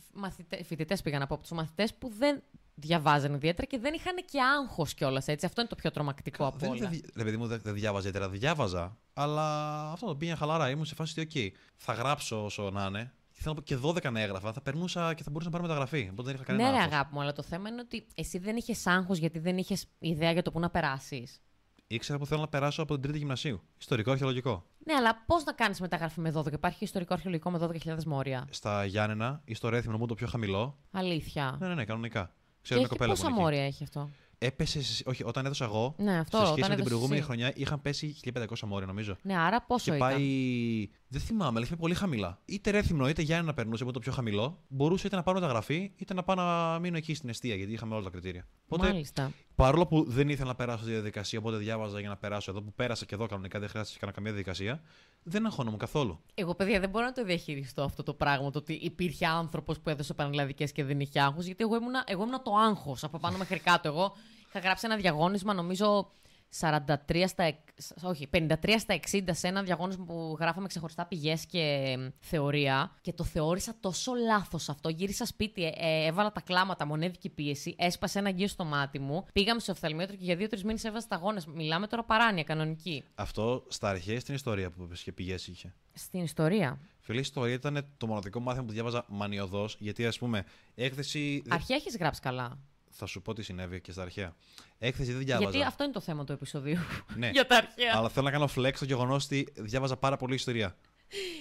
φοιτητές, 0.63 1.01
πήγα 1.01 1.19
να 1.19 1.27
πω, 1.27 1.33
από 1.33 1.43
τους 1.43 1.51
μαθητές 1.51 1.93
που 1.93 2.11
δεν 2.17 2.43
διαβάζανε 2.81 3.35
ιδιαίτερα 3.35 3.67
και 3.67 3.79
δεν 3.79 3.93
είχαν 3.93 4.15
και 4.31 4.39
άγχος 4.41 4.93
κιόλας 4.93 5.27
έτσι. 5.27 5.45
Αυτό 5.45 5.61
είναι 5.61 5.69
το 5.69 5.75
πιο 5.75 5.91
τρομακτικό 5.91 6.45
από 6.45 6.57
Δεν, 6.57 6.69
όλα. 6.69 6.89
δεν, 6.89 7.01
ρε 7.15 7.23
παιδί 7.23 7.37
μου, 7.37 7.47
δεν, 7.47 7.59
δεν 7.63 7.73
διάβαζα 7.73 8.07
ιδιαίτερα. 8.07 8.31
Διάβαζα, 8.31 8.97
αλλά 9.13 9.81
αυτό 9.91 10.05
το 10.07 10.15
πήγαινε 10.15 10.37
χαλαρά. 10.37 10.69
Ήμουν 10.69 10.85
σε 10.85 10.95
φάση 10.95 11.19
ότι, 11.19 11.53
OK, 11.53 11.57
θα 11.75 11.93
γράψω 11.93 12.43
όσο 12.43 12.69
να 12.69 12.85
είναι. 12.85 13.13
Και 13.31 13.41
θέλω 13.41 13.55
να 13.55 13.61
πω 13.61 13.91
και 13.93 14.07
12 14.07 14.11
να 14.11 14.19
έγραφα. 14.21 14.53
Θα 14.53 14.61
περνούσα 14.61 15.13
και 15.13 15.23
θα 15.23 15.29
μπορούσα 15.29 15.49
να 15.49 15.55
πάρω 15.57 15.67
μεταγραφή. 15.67 16.07
Οπότε 16.11 16.27
δεν 16.27 16.35
είχα 16.35 16.43
κανένα. 16.43 16.69
Ναι, 16.69 16.71
ρε 16.75 16.77
άγχος. 16.81 16.93
αγάπη 16.93 17.13
μου, 17.13 17.21
αλλά 17.21 17.33
το 17.33 17.43
θέμα 17.43 17.69
είναι 17.69 17.81
ότι 17.81 18.07
εσύ 18.15 18.37
δεν 18.37 18.55
είχες 18.55 18.87
άγχος 18.87 19.17
γιατί 19.17 19.39
δεν 19.39 19.57
είχες 19.57 19.85
ιδέα 19.99 20.31
για 20.31 20.41
το 20.41 20.51
πού 20.51 20.59
να 20.59 20.69
περάσεις. 20.69 21.41
Ήξερα 21.87 22.17
που 22.19 22.25
θέλω 22.25 22.41
να 22.41 22.47
περάσω 22.47 22.81
από 22.81 22.93
την 22.93 23.01
τρίτη 23.01 23.17
γυμνασίου. 23.17 23.61
Ιστορικό, 23.79 24.11
αρχαιολογικό. 24.11 24.65
Ναι, 24.85 24.93
αλλά 24.93 25.23
πώς 25.25 25.43
να 25.43 25.53
κάνεις 25.53 25.79
μεταγραφή 25.79 26.19
με 26.19 26.31
12. 26.35 26.51
Υπάρχει 26.53 26.83
ιστορικό 26.83 27.13
αρχαιολογικό 27.13 27.51
με 27.51 27.69
12.000 27.85 28.03
μόρια. 28.03 28.47
Στα 28.49 28.85
Γιάννενα 28.85 29.41
ή 29.45 29.53
στο 29.53 29.69
Ρέθυμνο 29.69 29.97
μου 29.97 30.05
το 30.05 30.13
πιο 30.13 30.27
χαμηλό. 30.27 30.77
Αλήθεια. 30.91 31.57
Ναι, 31.59 31.67
ναι, 31.67 31.73
ναι, 31.73 31.85
κανονικά. 31.85 32.31
Και 32.63 32.67
Ξέρω 32.67 32.79
μια 32.79 32.89
έχει 32.89 32.97
κοπέλα 32.97 33.13
που 33.13 33.19
πόσα 33.19 33.29
είναι 33.29 33.41
εκεί. 33.41 33.43
μόρια 33.43 33.65
έχει 33.65 33.83
αυτό; 33.83 34.09
Έπεσε. 34.37 34.83
σε- 34.83 35.03
Όχι, 35.05 35.23
όταν 35.23 35.45
έδωσα 35.45 35.65
εγώ. 35.65 35.95
Ναι, 35.97 36.17
αυτό, 36.17 36.37
σε 36.37 36.43
όταν 36.43 36.45
σχέση 36.53 36.59
με 36.61 36.63
την 36.65 36.73
έδωσες 36.73 36.87
προηγούμενη 36.87 37.17
εσύ. 37.19 37.25
χρονιά 37.27 37.51
είχαν 37.55 37.81
πέσει 37.81 38.15
1500 38.23 38.67
μόρια, 38.67 38.87
νομίζω. 38.87 39.17
Ναι, 39.21 39.37
άρα 39.37 39.61
πόσο 39.61 39.91
και 39.91 39.97
ήταν; 39.97 40.09
πάει. 40.09 40.87
Δεν 41.13 41.21
θυμάμαι, 41.21 41.51
αλλά 41.55 41.65
είχε 41.65 41.75
πολύ 41.75 41.95
χαμηλά. 41.95 42.39
Είτε 42.45 42.71
Ρέθυμνο 42.71 43.09
είτε 43.09 43.21
Γιάννενα 43.21 43.47
να 43.47 43.53
περνούσε 43.53 43.83
από 43.83 43.91
το 43.91 43.99
πιο 43.99 44.11
χαμηλό. 44.11 44.63
Μπορούσε 44.67 45.07
είτε 45.07 45.15
να 45.15 45.23
πάρω 45.23 45.39
μεταγραφή 45.39 45.91
είτε 45.95 46.13
να 46.13 46.23
πάω 46.23 46.35
να 46.35 46.79
μείνω 46.79 46.97
εκεί 46.97 47.13
στην 47.13 47.29
αιστεία 47.29 47.55
γιατί 47.55 47.71
είχαμε 47.71 47.93
όλα 47.93 48.03
τα 48.03 48.09
κριτήρια. 48.09 48.47
Οπότε 48.67 48.87
Μάλιστα. 48.87 49.31
Παρόλο 49.55 49.87
που 49.87 50.03
δεν 50.07 50.29
ήθελα 50.29 50.47
να 50.47 50.55
περάσω 50.55 50.83
τη 50.83 50.91
διαδικασία, 50.91 51.39
οπότε 51.39 51.57
διάβαζα 51.57 51.99
για 51.99 52.09
να 52.09 52.17
περάσω 52.17 52.51
εδώ, 52.51 52.61
που 52.61 52.73
πέρασα 52.73 53.05
και 53.05 53.15
εδώ 53.15 53.25
κανονικά, 53.25 53.59
δεν 53.59 53.69
χρειάζεται 53.69 53.93
να 53.93 53.99
κάνω 53.99 54.11
καμία 54.11 54.31
διαδικασία, 54.31 54.81
δεν 55.23 55.45
αγχώνομαι 55.45 55.77
καθόλου. 55.77 56.19
Εγώ, 56.33 56.55
παιδιά, 56.55 56.79
δεν 56.79 56.89
μπορώ 56.89 57.05
να 57.05 57.11
το 57.11 57.23
διαχειριστώ 57.23 57.83
αυτό 57.83 58.03
το 58.03 58.13
πράγμα. 58.13 58.51
Το 58.51 58.59
ότι 58.59 58.73
υπήρχε 58.73 59.25
άνθρωπος 59.25 59.79
που 59.79 59.89
έδωσε 59.89 60.13
πανελλαδικές 60.13 60.71
και 60.71 60.83
δεν 60.83 60.99
είχε 60.99 61.19
άγχος. 61.21 61.45
Γιατί 61.45 61.63
εγώ 61.63 61.75
ήμουνα, 61.75 62.03
εγώ 62.07 62.21
ήμουνα 62.21 62.41
το 62.41 62.51
άγχος 62.55 63.03
από 63.03 63.19
πάνω 63.19 63.37
μέχρι 63.37 63.59
κάτω. 63.59 63.87
Εγώ 63.87 64.15
είχα 64.49 64.59
γράψει 64.59 64.85
ένα 64.85 64.95
διαγώνισμα, 64.95 65.53
νομίζω 65.53 66.11
43 66.59 67.23
στα, 67.27 67.43
εξ- 67.43 67.93
όχι, 68.03 68.27
53 68.33 68.75
στα 68.79 68.99
60 69.11 69.23
σε 69.31 69.47
ένα 69.47 69.63
διαγώνισμα 69.63 70.05
που 70.05 70.37
γράφαμε 70.39 70.67
ξεχωριστά 70.67 71.05
πηγές 71.05 71.45
και 71.45 71.95
μ, 71.99 72.07
θεωρία. 72.19 72.91
Και 73.01 73.13
το 73.13 73.23
θεώρησα 73.23 73.75
τόσο 73.79 74.11
λάθος 74.13 74.69
αυτό. 74.69 74.89
Γύρισα 74.89 75.25
σπίτι, 75.25 75.63
ε, 75.65 75.71
ε, 75.75 76.05
έβαλα 76.05 76.31
τα 76.31 76.41
κλάματα, 76.41 76.85
μονέδικη 76.85 77.29
πίεση, 77.29 77.75
έσπασε 77.77 78.19
ένα 78.19 78.31
γκίο 78.31 78.47
στο 78.47 78.63
μάτι 78.65 78.99
μου. 78.99 79.25
Πήγαμε 79.33 79.59
στο 79.59 79.71
οφθαλμίατρο 79.71 80.15
και 80.15 80.23
για 80.23 80.35
δύο-τρεις 80.35 80.63
μήνες 80.63 80.83
έβαζα 80.83 81.05
σταγόνε. 81.05 81.41
Μιλάμε 81.53 81.87
τώρα 81.87 82.03
παράνοια, 82.03 82.43
κανονική. 82.43 83.03
Αυτό 83.15 83.63
στα 83.67 83.89
αρχαία 83.89 84.19
στην 84.19 84.35
ιστορία 84.35 84.69
που 84.69 84.83
είπες 84.83 85.01
και 85.01 85.11
πηγές 85.11 85.47
είχε; 85.47 85.73
Στην 85.93 86.23
ιστορία. 86.23 86.79
Φίλε, 86.99 87.17
η 87.17 87.21
ιστορία 87.21 87.53
ήταν 87.53 87.85
το 87.97 88.07
μοναδικό 88.07 88.39
μάθημα 88.39 88.65
που 88.65 88.71
διάβαζα 88.71 89.05
μανιωδώς, 89.07 89.75
γιατί 89.79 90.05
ας 90.05 90.17
πούμε, 90.17 90.43
έκθεση. 90.75 91.41
δεν- 91.45 91.53
Αρχαία 91.53 91.77
έχεις 91.77 91.97
γράψει 91.97 92.21
καλά. 92.21 92.57
Θα 92.91 93.05
σου 93.05 93.21
πω 93.21 93.33
τι 93.33 93.43
συνέβη 93.43 93.81
και 93.81 93.91
στα 93.91 94.01
αρχαία. 94.01 94.35
Έκθεση 94.77 95.11
δεν 95.11 95.23
διάβαζα. 95.23 95.49
Γιατί 95.49 95.67
αυτό 95.67 95.83
είναι 95.83 95.93
το 95.93 95.99
θέμα 95.99 96.23
του 96.23 96.31
επεισοδίου. 96.31 96.79
Ναι. 97.15 97.29
Για 97.37 97.47
τα 97.47 97.55
αρχαία. 97.57 97.93
Αλλά 97.95 98.09
θέλω 98.09 98.25
να 98.25 98.31
κάνω 98.31 98.49
flex 98.55 98.73
το 98.79 98.85
γεγονός 98.85 99.25
ότι 99.25 99.47
διάβαζα 99.55 99.97
πάρα 99.97 100.17
πολύ 100.17 100.33
ιστορία. 100.35 100.75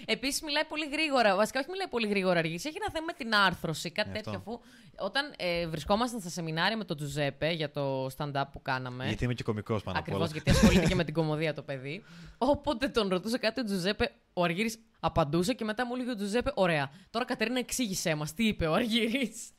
Επίσης, 0.04 0.42
μιλάει 0.42 0.64
πολύ 0.64 0.88
γρήγορα. 0.92 1.36
Βασικά, 1.36 1.60
όχι 1.60 1.70
μιλάει 1.70 1.88
πολύ 1.88 2.08
γρήγορα 2.08 2.38
αργής. 2.38 2.64
Έχει 2.64 2.76
ένα 2.76 2.90
θέμα 2.92 3.04
με 3.06 3.12
την 3.12 3.34
άρθρωση, 3.34 3.90
κάτι 3.90 4.08
Ναι, 4.08 4.14
τέτοιο. 4.14 4.32
αυτό. 4.32 4.50
Αφού 4.50 4.60
όταν 4.98 5.34
ε, 5.36 5.66
βρισκόμασταν 5.66 6.20
στα 6.20 6.30
σεμινάρια 6.30 6.76
με 6.76 6.84
τον 6.84 6.96
Τζουζέπε 6.96 7.50
για 7.52 7.70
το 7.70 8.06
stand-up 8.16 8.42
που 8.52 8.62
κάναμε. 8.62 9.06
Γιατί 9.06 9.24
είμαι 9.24 9.34
και 9.34 9.42
κωμικός 9.42 9.82
πάνω 9.82 9.98
απ' 9.98 10.02
Ακριβώς, 10.02 10.22
όλα. 10.22 10.30
γιατί 10.32 10.50
ασχολείται 10.50 10.86
και 10.86 10.94
με 10.94 11.04
την 11.04 11.14
κομμωδία 11.14 11.54
το 11.54 11.62
παιδί. 11.62 12.04
Όποτε 12.38 12.88
τον 12.88 13.08
ρωτούσε 13.08 13.38
κάτι 13.38 13.60
ο 13.60 13.64
Τζουζέπε, 13.64 14.12
ο 14.32 14.42
Αργύρης 14.44 14.78
απαντούσε 15.00 15.54
και 15.54 15.64
μετά 15.64 15.86
μου 15.86 15.94
έλεγε 15.94 16.10
ο 16.10 16.14
Τζουζέπε: 16.14 16.52
Ωραία, 16.54 16.90
τώρα 17.10 17.24
Κατερίνα 17.24 17.58
εξήγησέ 17.58 18.14
μας 18.14 18.34
τι 18.34 18.46
είπε 18.46 18.66
ο 18.66 18.74
Αργύρης. 18.74 19.50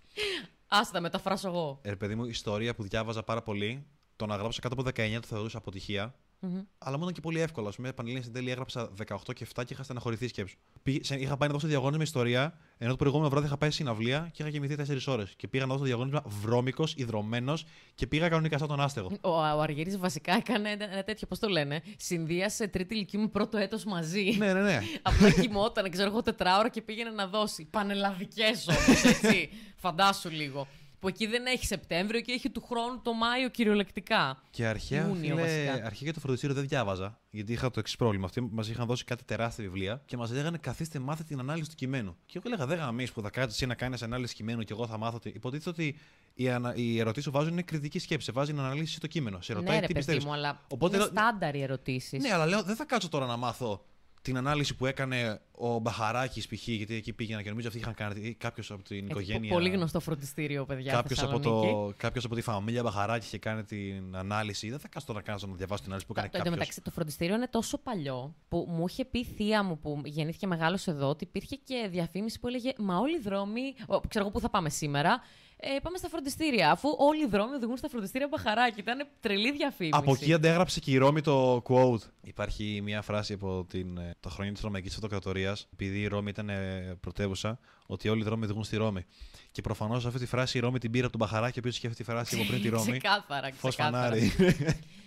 Άστα, 0.74 1.00
μεταφράσω 1.00 1.48
εγώ. 1.48 1.80
Ε, 1.82 1.96
παιδί 1.96 2.16
μου, 2.16 2.26
ιστορία 2.26 2.76
που 2.76 2.84
διάβαζα 2.84 3.24
πάρα 3.24 3.42
πολύ, 3.42 3.86
το 4.16 4.26
να 4.26 4.36
γράψω 4.36 4.60
κάτω 4.62 4.82
από 4.82 4.90
19 4.90 5.18
το 5.22 5.28
θεωρούσα 5.28 5.58
αποτυχία. 5.58 6.16
Μμμ. 6.44 6.62
Αλλά 6.78 6.96
μου 6.98 7.02
ήταν 7.04 7.14
και 7.14 7.22
πολύ 7.22 7.40
εύκολο. 7.40 7.68
Α 7.68 7.72
πούμε, 7.72 7.92
Πανελλήνια 7.94 8.22
στην 8.24 8.34
τέλη 8.34 8.50
έγραψα 8.52 8.90
18 9.08 9.34
και 9.36 9.48
7 9.56 9.64
και 9.66 9.74
είχα 9.74 9.84
στεναχωρηθεί 9.84 10.28
σκέψου. 10.28 10.58
Πήγε- 10.84 11.04
σε- 11.06 11.16
Είχα 11.16 11.38
πάει 11.38 11.48
να 11.48 11.54
δώσω 11.54 11.68
διαγώνισμα 11.68 12.04
ιστορία, 12.04 12.58
ενώ 12.78 12.92
το 12.92 12.98
προηγούμενο 12.98 13.30
βράδυ 13.30 13.46
είχα 13.46 13.58
πάει 13.58 13.70
σε 13.70 13.76
συναυλία 13.76 14.30
και 14.34 14.42
είχα 14.44 14.52
κοιμηθεί 14.52 14.76
4 14.76 15.08
ώρες. 15.08 15.34
Και 15.36 15.48
πήγα 15.48 15.66
να 15.66 15.72
δώσω 15.74 15.84
διαγώνισμα 15.86 16.24
βρώμικος, 16.26 16.94
υδρωμένος 16.96 17.66
και 17.96 18.08
πήγα 18.08 18.30
κανονικά 18.30 18.58
σαν 18.58 18.68
τον 18.68 18.80
άστεγο. 18.82 19.12
Ο, 19.22 19.30
ο 19.30 19.62
Αργύρης 19.62 19.98
βασικά 19.98 20.34
έκανε 20.34 20.70
ένα 20.70 20.92
ένα 20.92 21.04
τέτοιο, 21.04 21.28
πώς 21.28 21.40
το 21.40 21.48
λένε, 21.48 21.82
συνδύασε 21.98 22.68
τρίτη 22.68 22.94
ηλικίου 22.96 23.20
με 23.22 23.28
πρώτο 23.28 23.58
έτος 23.58 23.84
μαζί. 23.86 24.36
ναι, 24.38 24.54
ναι, 24.54 24.62
ναι. 24.62 24.80
Απλά 25.02 25.32
κοιμόταν, 25.32 25.90
ξέρω 25.92 26.10
εγώ, 26.10 26.22
τετράωρα 26.22 26.70
και 26.70 26.82
πήγαινε 26.82 27.10
να 27.10 27.28
δώσει. 27.28 27.66
Πανελλαδικές 27.66 28.68
όμως, 28.68 29.04
έτσι. 29.04 29.50
Φαντάσου 29.84 30.30
λίγο. 30.30 30.68
Που 31.02 31.08
εκεί 31.08 31.28
δεν 31.28 31.46
έχει 31.46 31.66
Σεπτέμβριο 31.66 32.22
και 32.22 32.32
έχει 32.32 32.50
του 32.50 32.62
χρόνου 32.62 33.02
το 33.02 33.14
Μάιο 33.14 33.50
κυριολεκτικά. 33.50 34.42
Και 34.50 34.66
αρχαία, 34.66 35.08
Ιούνιο, 35.08 35.36
φίλε, 35.36 35.42
βασικά. 35.42 35.72
αρχαία 35.72 35.90
για 36.02 36.14
το 36.14 36.20
φροντιστήριο 36.20 36.56
δεν 36.56 36.68
διάβαζα. 36.68 37.20
Γιατί 37.30 37.52
είχα 37.52 37.72
το 37.72 37.80
εξής 37.80 37.96
πρόβλημα. 37.96 38.26
Αυτοί 38.26 38.42
μας 38.52 38.70
είχαν 38.70 38.86
δώσει 38.88 39.04
κάτι 39.04 39.24
τεράστια 39.24 39.64
βιβλία 39.64 40.02
και 40.06 40.18
μας 40.18 40.32
λέγανε 40.32 40.58
καθίστε 40.58 41.00
μάθετε 41.00 41.28
την 41.28 41.40
ανάλυση 41.40 41.70
του 41.70 41.76
κειμένου. 41.76 42.18
Και 42.26 42.38
εγώ 42.38 42.44
έλεγα 42.48 42.66
δεν 42.66 42.78
γαμείς 42.78 43.12
που 43.12 43.22
θα 43.22 43.30
κάτσεις 43.30 43.56
εσύ 43.56 43.66
να 43.66 43.76
κάνεις 43.76 44.02
ανάλυση 44.02 44.36
κειμένου 44.36 44.64
και 44.64 44.74
εγώ 44.74 44.88
θα 44.88 44.98
μάθω. 44.98 45.16
ότι-» 45.16 45.36
Υποτίθεται 45.36 45.70
ότι 45.70 45.98
οι, 46.34 46.50
ανα... 46.50 46.74
οι 46.76 47.00
ερωτήσεις 47.00 47.30
που 47.32 47.38
βάζουν 47.38 47.52
είναι 47.52 47.62
κριτική 47.62 48.00
σκέψη. 48.00 48.26
Σε 48.26 48.32
βάζει 48.32 48.54
να 48.54 48.64
αναλύσεις 48.64 48.98
το 48.98 49.08
κείμενο. 49.08 49.42
Σε 49.42 49.54
ρωτάει 49.54 49.76
ναι, 49.76 49.82
ρε 49.82 49.88
τι 49.88 49.94
παιδί 49.94 50.06
πιστεύεις; 50.06 50.26
μου, 50.26 50.34
αλλά 50.34 50.62
Οπότε 50.68 50.96
είναι 50.96 51.06
λέω- 51.06 51.14
στάνταρ 51.14 51.56
οι 51.56 51.62
ερωτήσεις. 51.62 52.24
Ναι, 52.24 52.34
αλλά 52.34 52.46
λέω 52.46 52.64
δεν 52.64 52.76
θα 52.76 52.86
κάτσω 52.86 53.10
τώρα 53.10 53.26
να 53.26 53.38
μάθω 53.38 53.86
την 54.22 54.38
ανάλυση 54.38 54.76
που 54.76 54.86
έκανε 54.86 55.42
ο 55.52 55.80
Μπαχαράκης 55.80 56.48
π.χ. 56.48 56.68
Γιατί 56.68 56.96
εκεί 56.96 57.14
πήγαινα 57.14 57.42
και 57.42 57.50
νομίζω 57.50 57.68
αυτοί 57.68 57.80
είχαν 57.80 57.94
κάνει 57.94 58.34
κάποιος 58.34 58.72
από 58.72 58.84
την 58.84 59.06
οικογένεια. 59.08 59.52
Πολύ 59.52 59.70
γνωστό 59.70 60.00
φροντιστήριο, 60.00 60.66
παιδιά. 60.66 60.92
Κάποιος 60.94 61.24
από, 61.24 61.38
Θεσσαλονίκη. 61.38 61.72
το, 61.72 61.94
κάποιος 61.98 62.26
από 62.26 62.36
τη 62.36 62.42
φαμίλια 62.42 62.84
Μπαχαράκη 62.84 63.26
είχε 63.26 63.38
κάνει 63.38 63.64
την 63.64 64.16
ανάλυση. 64.16 64.70
Δεν 64.70 64.80
θα 64.80 64.88
κάτσω 64.88 65.08
τώρα 65.08 65.20
να 65.20 65.26
κάνω 65.26 65.52
να 65.52 65.58
διαβάσω 65.58 65.82
την 65.82 65.92
ανάλυση 65.92 66.08
που 66.08 66.14
Το, 66.14 66.20
έκανε 66.20 66.32
το, 66.32 66.38
κάποιος. 66.38 66.54
εντωμεταξύ, 66.54 66.82
το 66.82 66.92
φροντιστήριο 66.92 67.36
είναι 67.36 67.48
τόσο 67.48 67.78
παλιό 67.78 68.36
που 68.48 68.66
μου 68.70 68.86
είχε 68.88 69.06
πει 69.06 69.20
η 69.20 69.26
θεία 69.26 69.64
μου 69.64 69.80
που 69.80 70.02
γεννήθηκε 70.06 70.48
μεγάλος 70.48 70.88
εδώ 70.88 71.08
ότι 71.10 71.24
υπήρχε 71.24 71.56
και 71.56 71.88
διαφήμιση 71.92 72.40
που 72.40 72.48
έλεγε 72.48 72.72
Μα 72.78 72.98
όλοι 72.98 73.16
οι 73.16 73.22
δρόμοι. 73.22 73.62
ο, 73.88 74.00
ξέρω 74.00 74.24
εγώ 74.26 74.34
πού 74.34 74.40
θα 74.40 74.50
πάμε 74.50 74.70
σήμερα. 74.70 75.22
Ε, 75.64 75.80
πάμε 75.84 75.98
στα 75.98 76.08
φροντιστήρια. 76.10 76.72
Αφού 76.72 76.96
όλοι 76.98 77.24
οι 77.24 77.28
δρόμοι 77.28 77.56
οδηγούν 77.56 77.78
στα 77.78 77.90
φροντιστήρια 77.90 78.28
Μπαχαράκη. 78.28 78.80
Ήταν 78.80 79.08
τρελή 79.20 79.52
διαφήμιση. 79.52 79.98
Από 79.98 80.12
εκεί 80.12 80.34
αντέγραψε 80.34 80.80
και 80.80 80.92
η 80.92 80.98
Ρώμη 80.98 81.22
το 81.22 81.62
quote. 81.68 82.02
Υπάρχει 82.22 82.82
μια 82.84 83.02
φράση 83.02 83.34
από 83.34 83.66
την, 83.70 83.98
ε, 83.98 84.16
τα 84.20 84.30
χρόνια 84.30 84.54
της 84.54 84.62
Ρωμαϊκής 84.62 84.96
Αυτοκρατορίας, 84.96 85.68
επειδή 85.74 86.00
η 86.00 86.08
Ρώμη 86.08 86.30
ήταν 86.30 86.50
ε, 86.50 86.98
πρωτεύουσα, 87.00 87.60
ότι 87.86 88.10
όλοι 88.10 88.22
οι 88.22 88.24
δρόμοι 88.24 88.44
οδηγούν 88.44 88.64
στη 88.64 88.78
Ρώμη. 88.78 89.06
Και 89.52 89.62
προφανώς 89.62 90.06
αυτή 90.06 90.20
τη 90.20 90.26
φράση 90.26 90.58
η 90.58 90.62
Ρώμη 90.62 90.80
την 90.80 90.92
πήρε 90.92 91.06
από 91.06 91.18
τον 91.18 91.28
Μπαχαράκη, 91.28 91.58
ο 91.58 91.60
οποίος 91.60 91.78
είχε 91.78 91.88
αυτή 91.88 92.04
τη 92.04 92.12
φράση 92.12 92.36
από 92.36 92.46
πριν 92.46 92.62
τη 92.62 92.70
Ρώμη. 92.76 92.92
Ξεκάθαρα, 92.92 93.50
Φως 93.58 93.76
ξεκάθαρα. 93.76 94.16
φανάρι. 94.16 94.32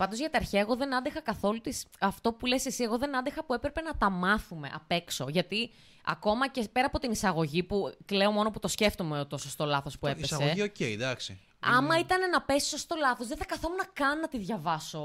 Πάντως 0.00 0.18
για 0.18 0.30
τα 0.30 0.38
αρχαία, 0.38 0.60
εγώ 0.60 0.76
δεν 0.76 0.94
άντεχα 0.94 1.20
καθόλου 1.20 1.60
τις... 1.60 1.86
αυτό 2.00 2.32
που 2.32 2.46
λες 2.46 2.66
εσύ. 2.66 2.82
Εγώ 2.82 2.98
δεν 2.98 3.16
άντεχα 3.16 3.44
που 3.44 3.54
έπρεπε 3.54 3.80
να 3.80 3.96
τα 3.96 4.10
μάθουμε 4.10 4.70
απ' 4.74 4.90
έξω. 4.90 5.28
Γιατί 5.28 5.70
ακόμα 6.04 6.48
και 6.48 6.68
πέρα 6.72 6.86
από 6.86 6.98
την 6.98 7.10
εισαγωγή 7.10 7.62
που 7.62 7.92
κλαίω 8.04 8.30
μόνο 8.30 8.50
που 8.50 8.58
το 8.58 8.68
σκέφτομαι 8.68 9.24
το 9.24 9.38
σωστό 9.38 9.64
λάθος 9.64 9.98
που 9.98 10.06
Η 10.06 10.10
έπεσε. 10.10 10.34
εισαγωγή, 10.34 10.62
οκ, 10.62 10.80
εντάξει. 10.80 11.40
Άμα 11.60 11.98
ήταν 11.98 12.30
να 12.30 12.42
πέσει 12.42 12.78
σωστό 12.78 12.94
λάθος, 12.98 13.26
δεν 13.26 13.36
θα 13.36 13.44
καθόμουν 13.44 13.78
καν 13.92 14.18
να 14.20 14.28
τη 14.28 14.38
διαβάσω 14.38 15.02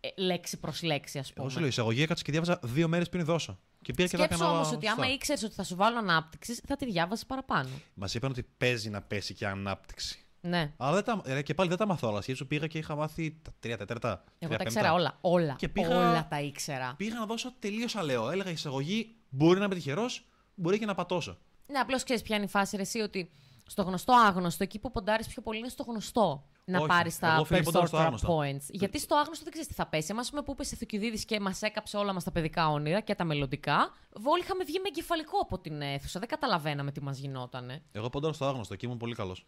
ε, 0.00 0.08
λέξη 0.16 0.56
προς 0.58 0.82
λέξη, 0.82 1.18
ας 1.18 1.32
πούμε. 1.32 1.44
Εγώ 1.44 1.48
σου 1.54 1.58
λέω, 1.58 1.68
εισαγωγή 1.68 2.02
έκατσα 2.02 2.22
και 2.24 2.30
διάβαζα 2.30 2.60
δύο 2.62 2.88
μέρες 2.88 3.08
πριν 3.08 3.24
δώσω. 3.24 3.58
Και 3.82 3.92
πήγα 3.92 4.08
και 4.08 4.16
τα 4.16 4.22
Σκέψου 4.22 4.42
έκανα. 4.42 4.58
όμως 4.58 4.72
ότι 4.72 4.86
άμα 4.86 4.96
σωστά. 4.96 5.14
ήξερες 5.14 5.42
ότι 5.42 5.54
θα 5.54 5.64
σου 5.64 5.76
βάλω 5.76 5.98
ανάπτυξη, 5.98 6.60
θα 6.66 6.76
τη 6.76 6.84
διάβασε 6.84 7.24
παραπάνω. 7.26 7.68
Μας 7.94 8.14
είπαν 8.14 8.30
ότι 8.30 8.42
παίζει 8.56 8.90
να 8.90 9.02
πέσει 9.02 9.34
και 9.34 9.46
ανάπτυξη. 9.46 10.24
Ναι. 10.40 10.72
Αλλά 10.76 10.94
δεν 10.94 11.04
τα, 11.04 11.22
ε, 11.24 11.42
και 11.42 11.54
πάλι 11.54 11.68
δεν 11.68 11.78
τα 11.78 11.86
μαθώ 11.86 12.08
όλα. 12.08 12.20
Σκέψου 12.20 12.46
πήγα 12.46 12.66
και 12.66 12.78
είχα 12.78 12.94
μάθει 12.96 13.38
τα 13.42 13.50
τρία 13.60 13.76
τέταρτα. 13.76 14.08
Εγώ 14.08 14.24
τρία 14.38 14.48
τα 14.48 14.56
πέμπτα. 14.56 14.70
ήξερα 14.70 14.92
όλα. 14.92 15.18
Όλα. 15.20 15.54
Και 15.58 15.68
πήγα- 15.68 15.96
Όλα 15.96 16.26
τα 16.30 16.40
ήξερα. 16.40 16.94
Πήγα 16.96 17.14
να 17.18 17.26
δώσω 17.26 17.52
τελείως 17.58 17.96
αλέω. 17.96 18.30
Έλεγα 18.30 18.50
εισαγωγή, 18.50 19.14
μπορεί 19.28 19.58
να 19.58 19.64
είμαι 19.64 19.74
τυχερός, 19.74 20.26
μπορεί 20.54 20.78
και 20.78 20.86
να 20.86 20.94
πατώσω. 20.94 21.38
Ναι, 21.66 21.78
απλώς 21.78 22.02
ξέρεις 22.04 22.22
ποια 22.22 22.36
είναι 22.36 22.44
η 22.44 22.48
φάση, 22.48 22.76
ρε, 22.76 22.82
εσύ, 22.82 22.98
ότι 23.00 23.30
στο 23.66 23.82
γνωστό 23.82 24.12
άγνωστο, 24.12 24.62
εκεί 24.62 24.78
που 24.78 24.90
ποντάρεις 24.90 25.26
πιο 25.26 25.42
πολύ 25.42 25.58
είναι 25.58 25.68
στο 25.68 25.82
γνωστό. 25.82 26.44
Να 26.64 26.78
Όχι, 26.78 26.86
πάρεις 26.88 27.18
τα 27.18 27.32
εγώ, 27.34 27.44
φίλε, 27.44 27.62
ποντάρω 27.62 27.86
στο 27.86 27.96
περισσότερα 27.96 28.36
άγνωστο. 28.36 28.68
points. 28.68 28.74
Γιατί 28.80 28.98
στο 29.00 29.14
άγνωστο 29.16 29.42
δεν 29.44 29.52
ξέρεις 29.52 29.68
τι 29.68 29.74
θα 29.74 29.86
πέσει. 29.86 30.08
Εμάς 30.10 30.30
που 30.30 30.44
είπε 30.52 30.64
Θουκυδίδης 30.64 31.24
και 31.24 31.40
μας 31.40 31.62
έκαψε 31.62 31.96
όλα 31.96 32.12
μας 32.12 32.24
τα 32.24 32.30
παιδικά 32.30 32.68
όνειρα 32.70 33.00
και 33.00 33.14
τα 33.14 33.24
μελλοντικά, 33.24 33.92
όλοι 34.24 34.42
είχαμε 34.42 34.64
βγει 34.64 34.78
με 34.78 34.88
εγκεφαλικό 34.88 35.38
από 35.42 35.58
την 35.58 35.80
αίθουσα. 35.82 36.18
Δεν 36.18 36.28
καταλαβαίναμε 36.28 36.92
τι 36.92 37.02
μας 37.02 37.18
γινότανε. 37.18 37.82
Εγώ 37.92 38.08
ποντάρω 38.08 38.32
στο 38.34 38.44
άγνωστο 38.44 38.76
και 38.76 38.86
ήμουν 38.86 38.98
πολύ 38.98 39.14
καλός. 39.14 39.46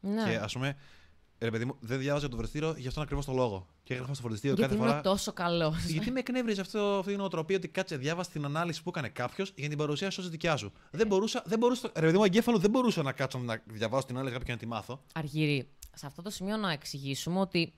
Ναι. 0.00 0.24
Και 0.24 0.36
ας 0.36 0.52
πούμε, 0.52 0.76
ρε 1.38 1.50
παιδί 1.50 1.64
μου, 1.64 1.76
δεν 1.80 1.98
διάβαζα 1.98 2.28
το 2.28 2.34
φροντιστήριο 2.36 2.74
για 2.76 2.88
αυτόν 2.88 3.02
ακριβώς 3.02 3.24
το 3.24 3.32
λόγο. 3.32 3.66
Και 3.82 3.94
έγραφα 3.94 4.12
στο 4.14 4.22
φροντιστήριο 4.22 4.56
Γιατί 4.56 4.72
κάθε 4.72 4.84
ήμουν 4.84 4.96
φορά. 4.96 5.14
τόσο 5.14 5.32
καλός. 5.32 5.84
Γιατί 5.84 6.10
με 6.10 6.18
εκνεύριζε 6.18 6.60
αυτό, 6.60 6.78
αυτή 6.78 7.12
η 7.12 7.16
νοοτροπία 7.16 7.56
ότι 7.56 7.68
κάτσε 7.68 7.96
διάβασε 7.96 8.30
την 8.30 8.44
ανάλυση 8.44 8.82
που 8.82 8.88
έκανε 8.88 9.08
κάποιος 9.08 9.52
για 9.56 9.68
την 9.68 9.78
παρουσίαση 9.78 10.20
ως 10.20 10.28
δικιά 10.28 10.56
σου. 10.56 10.72
Δεν 10.90 11.06
μπορούσα, 11.06 11.42
δεν 11.46 11.58
μπορούσα, 11.58 11.90
ρε 11.94 12.06
παιδί 12.06 12.16
μου, 12.16 12.24
εγκέφαλο 12.24 12.58
δεν 12.58 12.70
μπορούσα 12.70 13.02
να 13.02 13.12
κάτσω 13.12 13.38
να 13.38 13.62
διαβάσω 13.66 14.06
την 14.06 14.14
ανάλυση 14.14 14.32
κάποια 14.38 14.54
και 14.54 14.60
να 14.60 14.66
τη 14.66 14.74
μάθω. 14.74 15.02
Αργυρή. 15.14 15.68
Σε 15.94 16.06
αυτό 16.06 16.22
το 16.22 16.30
σημείο 16.30 16.56
να 16.56 16.72
εξηγήσουμε 16.72 17.40
ότι 17.40 17.74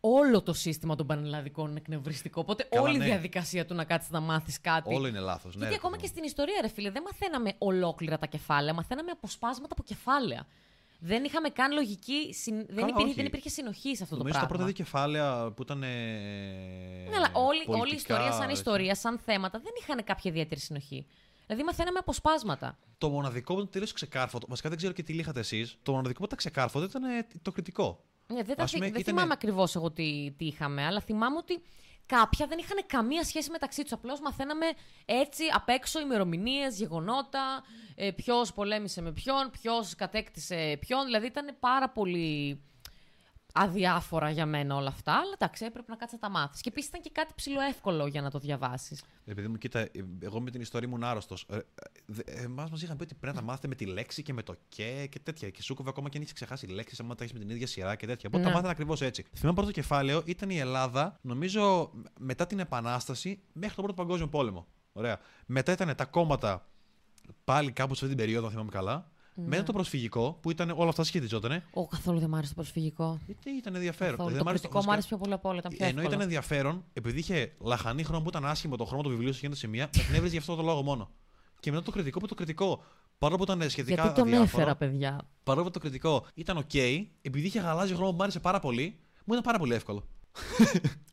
όλο 0.00 0.42
το 0.42 0.52
σύστημα 0.52 0.94
των 0.94 1.06
πανελλαδικών 1.06 1.70
είναι 1.70 1.78
εκνευριστικό. 1.78 2.40
Οπότε 2.40 2.62
Καλά, 2.70 2.82
όλη 2.82 2.94
η 2.94 2.98
ναι. 2.98 3.04
διαδικασία 3.04 3.66
του 3.66 3.74
να 3.74 3.84
κάτσεις 3.84 4.10
να 4.10 4.20
μάθεις 4.20 4.60
κάτι. 4.60 4.94
Όλο 4.94 5.06
είναι 5.06 5.18
λάθος. 5.18 5.54
Ναι, 5.54 5.58
Γιατί 5.58 5.68
ρε 5.68 5.74
ακόμα 5.74 5.90
παιδί 5.96 6.02
και 6.02 6.08
μου. 6.08 6.12
στην 6.14 6.24
ιστορία, 6.24 6.58
ρε 6.60 6.68
φίλε, 6.68 6.90
δεν 6.90 7.02
μαθαίναμε 7.02 7.54
ολόκληρα 7.58 8.18
τα 8.18 8.26
κεφάλαια, 8.26 8.74
μαθαίναμε 8.74 9.10
αποσπάσματα 9.10 9.68
από 9.72 9.82
κεφάλαια. 9.82 10.46
Δεν 11.00 11.24
είχαμε 11.24 11.48
καν 11.48 11.72
λογική. 11.72 12.34
συν- 12.34 12.56
Δεν, 12.66 12.74
Καλά, 12.74 12.86
υπήρχε, 12.88 13.04
όχι. 13.06 13.14
δεν 13.14 13.26
υπήρχε 13.26 13.48
συνοχή 13.48 13.96
σε 13.96 14.02
αυτό 14.02 14.16
Νομίζω 14.16 14.34
το 14.34 14.40
τα 14.40 14.46
πράγμα. 14.46 14.48
πρώτα 14.48 14.64
δύο 14.64 14.72
κεφάλαια 14.72 15.52
που 15.56 15.62
ήταν. 15.62 15.82
Ε, 15.82 15.86
Ναι, 17.10 17.16
αλλά 17.16 17.30
όλη, 17.32 17.46
όλη 17.46 17.62
η 17.62 17.64
πολιτικά, 17.78 17.96
ιστορία, 18.14 18.32
σαν 18.32 18.42
έτσι. 18.42 18.52
ιστορία, 18.52 18.94
σαν 18.94 19.18
θέματα, 19.18 19.58
δεν 19.58 19.72
είχαν 19.80 20.04
κάποια 20.04 20.30
ιδιαίτερη 20.30 20.60
συνοχή. 20.60 21.06
Δηλαδή, 21.46 21.64
μαθαίναμε 21.64 21.98
αποσπάσματα. 21.98 22.78
Το 22.98 23.08
μοναδικό 23.08 23.52
που 23.54 23.58
ήταν 23.60 23.72
τελείω 23.72 23.88
ξεκάρφωτο, 23.94 24.46
βασικά 24.48 24.68
δεν 24.68 24.78
ξέρω 24.78 24.92
και 24.92 25.02
τι 25.02 25.12
λύχατε 25.12 25.40
εσείς, 25.40 25.78
το 25.82 25.92
μοναδικό 25.92 26.18
που 26.18 26.24
ήταν 26.24 26.38
ξεκάρφωτο 26.38 26.84
ήταν 26.84 27.04
ε, 27.04 27.26
το 27.42 27.52
κριτικό. 27.52 28.04
Ναι, 28.26 28.42
δεν 28.42 28.56
τα 28.56 28.62
Ας 28.62 28.70
θυ- 28.70 28.80
πούμε, 28.80 28.92
δεν 28.92 29.00
ήτανε- 29.00 29.16
θυμάμαι 29.18 29.32
ακριβώς 29.32 29.74
εγώ 29.74 29.90
τι, 29.90 30.30
τι 30.36 30.44
είχαμε, 30.46 30.84
αλλά 30.84 31.00
θυμάμαι 31.00 31.36
ότι 31.36 31.62
κάποια 32.08 32.46
δεν 32.46 32.58
είχαν 32.58 32.78
καμία 32.86 33.24
σχέση 33.24 33.50
μεταξύ 33.50 33.82
τους. 33.82 33.92
Απλώς 33.92 34.20
μαθαίναμε 34.20 34.66
έτσι 35.04 35.44
απ' 35.54 35.68
έξω 35.68 36.00
ημερομηνίες, 36.00 36.78
γεγονότα, 36.78 37.64
ε, 37.94 38.10
ποιος 38.10 38.52
πολέμησε 38.52 39.02
με 39.02 39.12
ποιον, 39.12 39.50
ποιος 39.50 39.94
κατέκτησε 39.94 40.76
ποιον. 40.80 41.04
Δηλαδή 41.04 41.26
ήταν 41.26 41.56
πάρα 41.60 41.88
πολύ 41.88 42.60
αδιάφορα 43.60 44.30
για 44.30 44.46
μένα 44.46 44.74
όλα 44.76 44.88
αυτά, 44.88 45.12
αλλά 45.12 45.32
εντάξει, 45.34 45.64
έπρεπε 45.64 45.90
να 45.90 45.96
κάτσει 45.96 46.14
να 46.14 46.20
τα 46.20 46.30
μάθεις. 46.30 46.60
Και 46.60 46.68
επίσης 46.68 46.88
ήταν 46.88 47.00
και 47.00 47.10
κάτι 47.12 47.32
ψηλό 47.36 47.60
εύκολο 47.60 48.06
για 48.06 48.22
να 48.22 48.30
το 48.30 48.38
διαβάσεις. 48.38 49.02
Επειδή 49.24 49.48
μου, 49.48 49.56
κοίτα, 49.56 49.78
ε, 49.78 49.90
εγώ 50.20 50.40
με 50.40 50.50
την 50.50 50.60
ιστορία 50.60 50.88
ήμουν 50.88 51.04
άρρωστος. 51.04 51.46
Εμάς 52.24 52.70
μας 52.70 52.82
είχαν 52.82 52.96
πει 52.96 53.02
ότι 53.02 53.14
πρέπει 53.14 53.34
να 53.34 53.40
τα 53.40 53.46
μάθετε 53.46 53.68
με 53.68 53.74
τη 53.74 53.84
λέξη 53.86 54.22
και 54.22 54.32
με 54.32 54.42
το 54.42 54.54
και 54.68 55.06
και 55.10 55.18
τέτοια. 55.18 55.50
Και 55.50 55.62
σου 55.62 55.74
κόβε 55.74 55.88
ακόμα 55.88 56.08
και 56.08 56.16
αν 56.16 56.22
έχεις 56.22 56.34
ξεχάσει 56.34 56.66
λέξεις, 56.66 57.00
άμα 57.00 57.14
τα 57.14 57.24
έχεις 57.24 57.32
με 57.38 57.44
την 57.44 57.50
ίδια 57.50 57.66
σειρά 57.66 57.94
και 57.96 58.06
τέτοια. 58.06 58.24
Οπότε 58.28 58.42
Ναι. 58.42 58.48
τα 58.48 58.54
μάθανε 58.54 58.72
ακριβώς 58.72 59.00
έτσι. 59.00 59.24
Θυμάμαι 59.36 59.56
πρώτο 59.56 59.72
κεφάλαιο 59.72 60.22
ήταν 60.24 60.50
η 60.50 60.58
Ελλάδα, 60.58 61.18
νομίζω 61.20 61.90
μετά 62.18 62.46
την 62.46 62.58
Επανάσταση 62.58 63.40
μέχρι 63.52 63.74
τον 63.74 63.84
Πρώτο 63.84 64.02
Παγκόσμιο 64.02 64.28
Πόλεμο. 64.28 64.66
Ωραία. 64.92 65.18
Μετά 65.46 65.72
ήταν 65.72 65.94
τα 65.96 66.04
κόμματα 66.04 66.66
πάλι 67.44 67.72
κάπου 67.72 67.94
σε 67.94 68.04
αυτή 68.04 68.16
την 68.16 68.24
περίοδο, 68.24 68.46
αν 68.46 68.52
θυμάμαι 68.52 68.70
καλά. 68.70 69.10
Ναι. 69.40 69.46
Μετά 69.46 69.62
το 69.62 69.72
προσφυγικό, 69.72 70.38
που 70.42 70.50
ήταν 70.50 70.70
όλα 70.76 70.88
αυτά 70.88 71.04
σχετιζότανε. 71.04 71.64
Ο 71.70 71.86
καθόλου 71.86 72.18
δεν 72.18 72.28
μ' 72.28 72.34
άρεσε 72.34 72.48
το 72.54 72.54
προσφυγικό. 72.60 73.18
Γιατί 73.26 73.50
ήταν 73.50 73.74
ενδιαφέρον. 73.74 74.10
Καθόλου. 74.16 74.28
Δεν 74.30 74.38
Το 74.38 74.44
μ' 74.44 74.48
άρεσε 74.48 74.62
κριτικό 74.62 74.78
μου 74.84 74.90
βασικά- 74.90 74.92
άρεσε 74.92 75.08
πιο 75.08 75.18
πολύ 75.18 75.32
από 75.32 75.48
όλα. 75.48 75.58
Ήταν 75.58 75.70
πιο 75.72 75.78
Ενώ 75.86 75.88
εύκολο. 76.00 76.08
ήταν 76.14 76.20
ενδιαφέρον, 76.20 76.84
επειδή 76.92 77.18
είχε 77.18 77.52
λαχανή 77.60 78.02
χρώμα 78.02 78.22
που 78.22 78.28
ήταν 78.28 78.46
άσχημο 78.46 78.76
το 78.76 78.84
χρώμα 78.84 79.02
του 79.02 79.08
βιβλίου 79.08 79.32
σε 79.32 79.38
γίνεται 79.40 79.58
σημεία, 79.58 79.88
με 79.96 80.02
εκνεύριζε 80.02 80.32
γι' 80.32 80.38
αυτό 80.38 80.54
το 80.54 80.62
λόγο 80.62 80.82
μόνο. 80.82 81.10
Και 81.60 81.70
μετά 81.70 81.82
το 81.82 81.90
κριτικό 81.90 82.18
που 82.18 82.26
το 82.26 82.34
κριτικό, 82.34 82.82
παρόλο 83.18 83.44
που 83.44 83.52
ήταν 83.52 83.70
σχετικά 83.70 84.02
Γιατί 84.02 84.14
τον 84.20 84.26
αδιάφορο, 84.26 84.62
έφερα, 84.62 84.76
παιδιά. 84.76 85.20
παρόλο 85.42 85.64
που 85.64 85.70
το 85.70 85.78
κριτικό 85.78 86.26
ήταν 86.34 86.58
OK, 86.72 87.06
επειδή 87.22 87.46
είχε 87.46 87.60
γαλάζιο 87.60 87.94
χρώμα 87.96 88.10
που 88.10 88.16
μου 88.16 88.22
άρεσε 88.22 88.40
πάρα 88.40 88.58
πολύ, 88.60 88.98
μου 89.24 89.32
ήταν 89.32 89.42
πάρα 89.42 89.58
πολύ 89.58 89.74
εύκολο. 89.74 90.02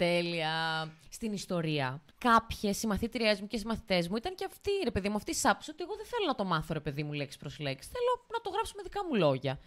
Τέλεια. 0.00 0.92
Στην 1.08 1.32
ιστορία. 1.32 2.02
Κάποιες 2.18 2.76
συμμαθήτριές 2.76 3.40
μου 3.40 3.46
και 3.46 3.56
συμμαθητές 3.56 4.08
μου 4.08 4.16
ήταν 4.16 4.34
και 4.34 4.44
αυτοί, 4.44 4.70
ρε 4.84 4.90
παιδί 4.90 5.08
μου, 5.08 5.16
αυτής 5.16 5.30
της 5.30 5.34
άποψης 5.34 5.70
ότι 5.70 5.82
εγώ 5.82 5.96
δεν 5.96 6.06
θέλω 6.06 6.26
να 6.26 6.34
το 6.34 6.44
μάθω, 6.44 6.72
ρε 6.72 6.80
παιδί 6.80 7.02
μου, 7.02 7.12
λέξη 7.12 7.38
προς 7.38 7.58
λέξη. 7.58 7.88
Θέλω 7.92 8.26
να 8.32 8.40
το 8.40 8.50
γράψω 8.50 8.72
με 8.76 8.82
δικά 8.82 9.04
μου 9.04 9.14
λόγια. 9.14 9.58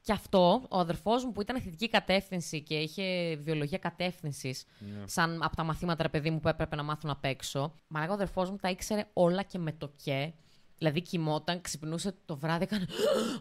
Και 0.00 0.12
αυτό, 0.12 0.66
ο 0.68 0.78
αδερφός 0.78 1.24
μου 1.24 1.32
που 1.32 1.40
ήταν 1.40 1.60
θετική 1.60 1.88
κατεύθυνση 1.88 2.62
και 2.62 2.74
είχε 2.74 3.36
βιολογία 3.36 3.78
κατεύθυνσης, 3.78 4.64
σαν 5.04 5.42
από 5.42 5.56
τα 5.56 5.62
μαθήματα, 5.62 6.02
ρε 6.02 6.08
παιδί 6.08 6.30
μου, 6.30 6.40
που 6.40 6.48
έπρεπε 6.48 6.76
να 6.76 6.82
μάθουν 6.82 7.10
απ' 7.10 7.24
έξω. 7.24 7.74
Μα 7.86 8.06
ο 8.10 8.12
αδερφός 8.12 8.50
μου 8.50 8.56
τα 8.56 8.70
ήξερε 8.70 9.08
όλα 9.12 9.42
και 9.42 9.58
με 9.58 9.72
το 9.72 9.92
και. 10.04 10.32
Δηλαδή 10.78 11.02
κοιμόταν, 11.02 11.60
ξυπνούσε 11.60 12.14
το 12.24 12.36
βράδυ, 12.36 12.62
έκανε. 12.64 12.86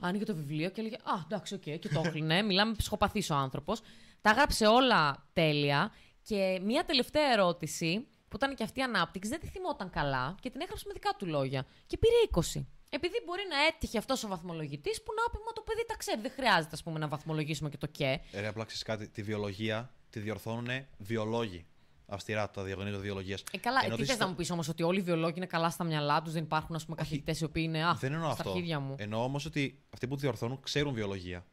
Άνοιγε 0.01 0.25
το 0.25 0.35
βιβλίο 0.35 0.69
και 0.69 0.79
έλεγε 0.79 0.95
Α, 0.95 1.13
εντάξει, 1.23 1.53
οκ, 1.53 1.61
και 1.61 1.89
το 1.93 2.01
έκλεινε. 2.05 2.41
Μιλάμε 2.41 2.73
ψυχοπαθής 2.75 3.29
ο 3.29 3.35
άνθρωπος. 3.35 3.81
Τα 4.21 4.29
έγραψε 4.29 4.65
όλα 4.65 5.25
τέλεια. 5.33 5.91
Και 6.27 6.60
μία 6.63 6.86
τελευταία 6.86 7.32
ερώτηση, 7.32 8.08
που 8.27 8.36
ήταν 8.36 8.55
και 8.55 8.63
αυτή 8.63 8.79
η 8.79 8.84
ανάπτυξη, 8.84 9.29
δεν 9.29 9.39
τη 9.39 9.48
θυμόταν 9.48 9.89
καλά 9.89 10.36
και 10.41 10.50
την 10.50 10.62
έγραψε 10.62 10.84
με 10.88 10.94
δικά 10.94 11.15
του 11.17 11.25
λόγια. 11.25 11.65
Και 11.88 11.98
πήρε 11.98 12.13
20. 12.58 12.65
Επειδή 12.89 13.15
μπορεί 13.25 13.41
να 13.50 13.65
έτυχε 13.65 13.98
αυτός 13.98 14.24
ο 14.24 14.27
βαθμολογητής 14.27 15.03
που 15.03 15.12
να 15.15 15.32
πει 15.32 15.46
Μα 15.46 15.51
το 15.51 15.62
παιδί 15.62 15.86
τα 15.88 15.96
ξέρει, 15.98 16.22
δεν 16.22 16.32
χρειάζεται 16.32 16.75
ας 16.75 16.84
πούμε, 16.84 17.00
να 17.00 17.08
βαθμολογήσουμε 17.08 17.70
και 17.70 17.77
το 17.77 17.88
και. 17.88 18.20
Ε, 18.32 18.39
Ρε, 18.39 18.48
απλά 18.48 18.63
ξέρεις 18.63 18.84
κάτι, 18.84 19.08
τη 19.08 19.22
βιολογία 19.24 19.91
τη 20.10 20.20
διορθώνουν 20.20 20.86
βιολόγοι. 20.98 21.65
Αυστηρά 22.08 22.50
τα 22.50 22.63
διαγωνίζοντα 22.63 23.01
βιολογίας. 23.01 23.44
Ε, 23.51 23.58
καλά, 23.58 23.79
τι 23.96 24.05
θες 24.05 24.17
να 24.17 24.27
μου 24.27 24.36
πεις 24.36 24.51
όμως 24.51 24.67
ότι 24.67 24.84
όλοι 24.84 25.00
οι 25.00 25.01
βιολόγοι 25.01 25.34
είναι 25.36 25.46
καλά 25.46 25.70
στα 25.70 25.84
μυαλά 25.84 26.22
τους, 26.22 26.34
δεν 26.34 26.44
υπάρχουν 26.44 26.96
καθηγητές 26.96 27.39
οι 27.39 27.44
οποίοι 27.44 27.63
είναι. 27.67 27.86
Α, 27.86 27.94
Δεν 27.94 28.13
εννοώ 28.13 28.32
στα 28.32 28.38
αυτό. 28.38 28.50
αρχίδια 28.50 28.79
μου. 28.79 28.96
Εννοώ 28.98 29.24
όμως 29.24 29.46
ότι 29.46 29.84
αυτοί 29.94 30.08
που 30.08 30.15
διορθώνουν 30.15 30.60
ξέρουν 30.60 30.94
βιολογία. 30.94 31.46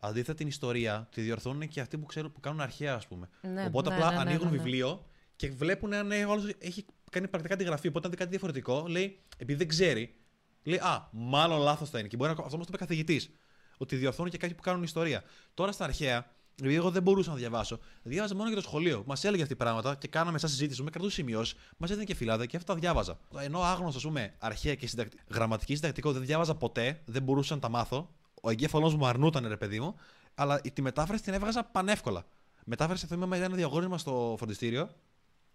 Αντίθετα 0.00 0.34
την 0.34 0.46
ιστορία 0.46 1.08
τη 1.10 1.20
διορθώνουν 1.20 1.68
και 1.68 1.80
αυτοί 1.80 1.98
που, 1.98 2.06
ξέρουν, 2.06 2.32
που 2.32 2.40
κάνουν 2.40 2.60
αρχαία, 2.60 2.94
ας 2.94 3.06
πούμε. 3.06 3.28
Ναι, 3.40 3.64
Οπότε 3.64 3.88
ναι, 3.88 3.94
απλά 3.94 4.08
ναι, 4.08 4.14
ναι, 4.14 4.20
ανοίγουν 4.20 4.44
ναι, 4.44 4.56
ναι. 4.56 4.62
βιβλίο 4.62 5.06
και 5.36 5.50
βλέπουν 5.50 5.92
αν 5.92 6.12
ε, 6.12 6.24
ο 6.24 6.32
άλλος 6.32 6.50
έχει 6.58 6.84
κάνει 7.10 7.28
πρακτικά 7.28 7.56
τη 7.56 7.64
γραφή. 7.64 7.88
Οπότε 7.88 8.06
αν 8.06 8.12
δει 8.12 8.18
κάτι 8.18 8.30
διαφορετικό, 8.30 8.84
λέει, 8.88 9.20
επειδή 9.36 9.58
δεν 9.58 9.68
ξέρει, 9.68 10.14
λέει 10.62 10.78
Α, 10.78 11.08
μάλλον 11.12 11.60
λάθος 11.60 11.90
θα 11.90 11.98
είναι. 11.98 12.08
Και 12.08 12.16
μπορεί 12.16 12.34
να 12.36 12.44
αυτό 12.44 12.56
μα 12.56 12.62
το 12.62 12.68
είπε 12.68 12.76
καθηγητής. 12.76 13.30
Ότι 13.76 13.96
διορθώνουν 13.96 14.30
και 14.30 14.38
κάποιοι 14.38 14.54
που 14.54 14.62
κάνουν 14.62 14.82
ιστορία. 14.82 15.22
Τώρα 15.54 15.72
στα 15.72 15.84
αρχαία, 15.84 16.26
επειδή 16.60 16.74
εγώ 16.74 16.90
δεν 16.90 17.02
μπορούσα 17.02 17.30
να 17.30 17.36
διαβάσω, 17.36 17.78
διάβαζα 18.02 18.34
μόνο 18.34 18.48
για 18.48 18.56
το 18.56 18.62
σχολείο. 18.62 19.02
Μας 19.06 19.24
έλεγε 19.24 19.42
αυτή 19.42 19.56
πράγματα 19.56 19.94
και 19.94 20.08
κάναμε 20.08 20.38
σαν 20.38 20.48
συζήτηση, 20.48 20.82
με 20.82 20.90
κρατούσε 20.90 21.14
σημειώσεις, 21.14 21.54
μας 21.76 21.90
έδινε 21.90 22.04
και 22.04 22.14
φυλάδα 22.14 22.46
και 22.46 22.56
αυτά 22.56 22.72
τα 22.72 22.78
διάβαζα. 22.78 23.18
Ενώ 23.40 23.60
άγνωστος, 23.60 23.96
ας 23.96 24.02
πούμε, 24.02 24.34
αρχαία 24.38 24.74
και 24.74 24.86
συντακ... 24.86 25.08
γραμματική 25.28 25.74
συντακτικό 25.74 26.12
δεν 26.12 26.24
διάβαζα 26.24 26.54
ποτέ, 26.54 27.00
δεν 27.04 27.22
μπορούσα 27.22 27.54
να 27.54 27.60
τα 27.60 27.68
μάθω. 27.68 28.14
Ο 28.42 28.50
εγκέφαλός 28.50 28.94
μου 28.94 29.06
αρνούταν, 29.06 29.48
ρε 29.48 29.56
παιδί 29.56 29.80
μου, 29.80 29.94
αλλά 30.34 30.60
τη 30.60 30.82
μετάφραση 30.82 31.22
την 31.22 31.34
έβγαζα 31.34 31.64
πανεύκολα. 31.64 32.26
Μετάφραση 32.64 33.06
θυμάμαι 33.06 33.36
ήταν 33.36 33.48
ένα 33.48 33.56
διαγώνισμα 33.56 33.98
στο 33.98 34.34
φροντιστήριο 34.38 34.90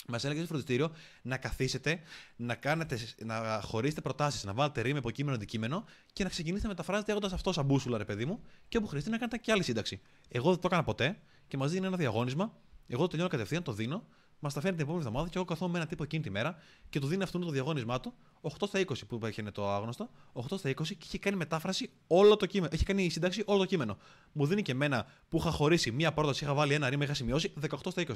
Μας 0.08 0.24
έλεγε 0.24 0.40
στο 0.40 0.48
φροντιστήριο 0.48 0.92
να 1.22 1.38
καθίσετε, 1.38 2.00
να, 2.36 2.56
κάνετε, 2.56 3.00
να 3.26 3.62
χωρίσετε 3.64 4.02
προτάσεις, 4.02 4.44
να 4.44 4.54
βάλετε 4.54 4.82
ρήμα, 4.82 4.98
υποκείμενο, 4.98 5.36
αντικείμενο 5.36 5.86
και 6.14 6.24
να 6.24 6.30
ξεκινήσετε 6.30 6.68
να 6.68 6.74
μεταφράζετε 6.74 7.12
έχοντας 7.12 7.34
αυτό 7.34 7.52
σαν 7.52 7.66
μπούσουλα, 7.66 7.98
ρε 7.98 8.06
παιδί 8.06 8.26
μου, 8.26 8.42
και 8.68 8.78
όπου 8.78 8.88
χρειαστεί 8.88 9.10
να 9.10 9.18
κάνετε 9.18 9.38
και 9.38 9.52
άλλη 9.52 9.64
σύνταξη. 9.64 10.02
Εγώ 10.30 10.50
δεν 10.50 10.60
το 10.60 10.68
έκανα 10.68 10.84
ποτέ 10.84 11.20
και 11.48 11.58
μας 11.58 11.72
δίνει 11.72 11.86
ένα 11.86 11.98
διαγώνισμα. 11.98 12.54
Εγώ 12.88 13.02
το 13.02 13.08
τελειώνω 13.08 13.30
κατευθείαν, 13.30 13.64
το 13.64 13.72
δίνω, 13.72 14.04
μας 14.44 14.54
τα 14.54 14.62
φέρνει 14.62 14.76
την 14.78 14.86
επόμενη 14.86 15.06
εβδομάδα 15.06 15.30
και 15.30 15.38
εγώ 15.38 15.46
καθόμαι 15.46 15.72
με 15.72 15.78
ένα 15.78 15.88
τύπο 15.88 16.04
εκείνη 16.04 16.24
τη 16.24 16.30
μέρα 16.30 16.56
και 16.90 17.00
του 17.00 17.08
δίνει 17.08 17.24
αυτόν 17.24 17.42
το 17.42 17.50
διαγώνισμά 17.50 18.00
του 18.00 18.14
8 18.42 18.50
στα 18.68 18.80
20 18.80 18.86
που 19.08 19.26
είχε 19.28 19.42
το 19.44 19.70
άγνωστο, 19.72 20.10
8 20.34 20.42
στα 20.58 20.70
20 20.70 20.74
και 20.86 20.96
είχε 21.06 21.18
κάνει 21.20 21.36
μετάφραση 21.38 21.90
όλο 22.08 22.36
το 22.38 22.46
κείμενο. 22.46 22.72
Έχει 22.74 22.84
κάνει 22.86 23.10
σύνταξη 23.10 23.44
όλο 23.46 23.60
το 23.60 23.66
κείμενο. 23.66 23.98
Μου 24.32 24.46
δίνει 24.46 24.62
και 24.62 24.72
εμένα 24.72 25.06
που 25.30 25.38
είχα 25.38 25.52
χωρίσει 25.52 25.92
μία 25.92 26.14
πρόταση, 26.14 26.44
είχα 26.44 26.54
βάλει 26.54 26.74
ένα 26.74 26.90
ρήμα, 26.90 27.04
είχα 27.04 27.14
σημειώσει 27.14 27.54
18 27.70 27.78
στα 27.90 28.02
20. 28.02 28.14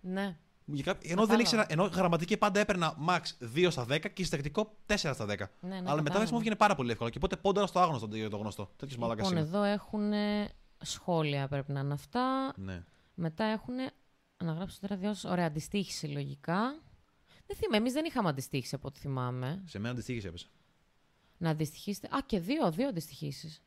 Ναι. 0.00 0.36
Για 0.68 0.82
κά- 0.84 0.94
Ενώ 1.04 1.06
δεν 1.06 1.16
Κατάλαβα. 1.16 1.40
ήξερα, 1.40 1.66
ενώ 1.68 1.84
γραμματική 1.84 2.36
πάντα 2.36 2.60
έπαιρνα 2.60 2.94
max 3.08 3.20
2 3.54 3.70
στα 3.70 3.84
10 3.88 4.08
και 4.12 4.24
συντακτικό 4.24 4.76
4 4.86 4.94
στα 5.14 5.24
10. 5.26 5.26
ναι, 5.26 5.34
Αλλά 5.34 5.74
κατάλαβα. 5.76 6.02
μετάφραση 6.02 6.32
μου 6.32 6.38
βγαίνει 6.38 6.56
πάρα 6.56 6.74
πολύ 6.74 6.90
εύκολα. 6.90 7.10
Και 7.10 7.16
οπότε 7.18 7.36
πόνταρα 7.36 7.66
στο 7.66 7.80
άγνωστο 7.80 8.08
για 8.12 8.30
το 8.30 8.36
γνωστό. 8.36 8.70
Τέτοιος 8.76 8.98
μαλάκα 8.98 9.22
Λοιπόν, 9.22 9.38
είναι. 9.38 9.46
εδώ 9.46 9.62
έχουν 9.62 10.12
σχόλια 10.82 11.48
πρέπει 11.48 11.72
να 11.72 11.80
είναι 11.80 11.92
αυτά. 11.92 12.52
Ναι. 12.56 12.82
Μετά 13.14 13.44
έχουν 13.44 13.74
αναγράψει 14.36 14.80
τώρα 14.80 14.96
δύο. 14.96 15.14
Ωραία, 15.24 15.46
αντιστοίχηση 15.46 16.06
λογικά. 16.06 16.80
Δεν 17.46 17.56
θυμάμαι, 17.56 17.76
εμείς 17.76 17.92
δεν 17.92 18.04
είχαμε 18.04 18.28
αντιστοίχηση 18.28 18.74
από 18.74 18.88
ό,τι 18.88 18.98
θυμάμαι. 19.00 19.62
Σε 19.66 19.78
μένα 19.78 19.92
αντιστοίχηση 19.92 20.26
έπεσε. 20.26 20.46
Να 21.38 21.50
αντιστοιχίσετε. 21.50 22.06
Α, 22.06 22.18
και 22.26 22.40
δύο, 22.40 22.70
δύο 22.72 22.88
αντιστοιχήσει. 22.88 23.62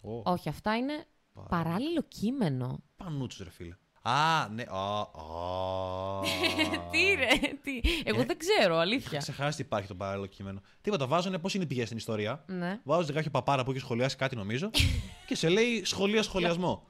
Ω, 0.00 0.20
Όχι, 0.24 0.48
αυτά 0.48 0.76
είναι 0.76 1.06
Παράλληλο 1.48 2.02
κείμενο. 2.08 2.82
Πανούτσους, 2.96 3.44
ρε 3.44 3.50
φίλε. 3.50 3.76
Α, 4.02 4.48
ναι. 4.48 4.64
Α, 4.68 5.00
α. 5.00 6.20
τι 6.90 7.14
ρε, 7.14 7.28
τι. 7.62 7.80
Εγώ 8.04 8.20
Ε, 8.20 8.24
δεν 8.24 8.38
ξέρω, 8.38 8.72
Είχα 8.74 8.80
αλήθεια. 8.80 9.18
ξεχάσει 9.18 9.56
τι 9.56 9.62
υπάρχει 9.62 9.88
το 9.88 9.94
παράλληλο 9.94 10.26
κείμενο. 10.26 10.60
Τίποτα, 10.80 11.06
βάζουν 11.06 11.40
πώς 11.40 11.54
είναι 11.54 11.64
οι 11.64 11.66
πηγές 11.66 11.84
στην 11.86 11.96
ιστορία. 11.96 12.44
Ναι. 12.46 12.80
Βάζουν 12.84 13.14
κάποιο 13.14 13.30
παπάρα 13.30 13.64
που 13.64 13.70
έχει 13.70 13.80
σχολιάσει 13.80 14.16
κάτι, 14.16 14.36
νομίζω, 14.36 14.70
και 15.26 15.34
σε 15.34 15.48
λέει 15.48 15.84
σχολεία 15.84 16.22
σχολιασμό. 16.22 16.86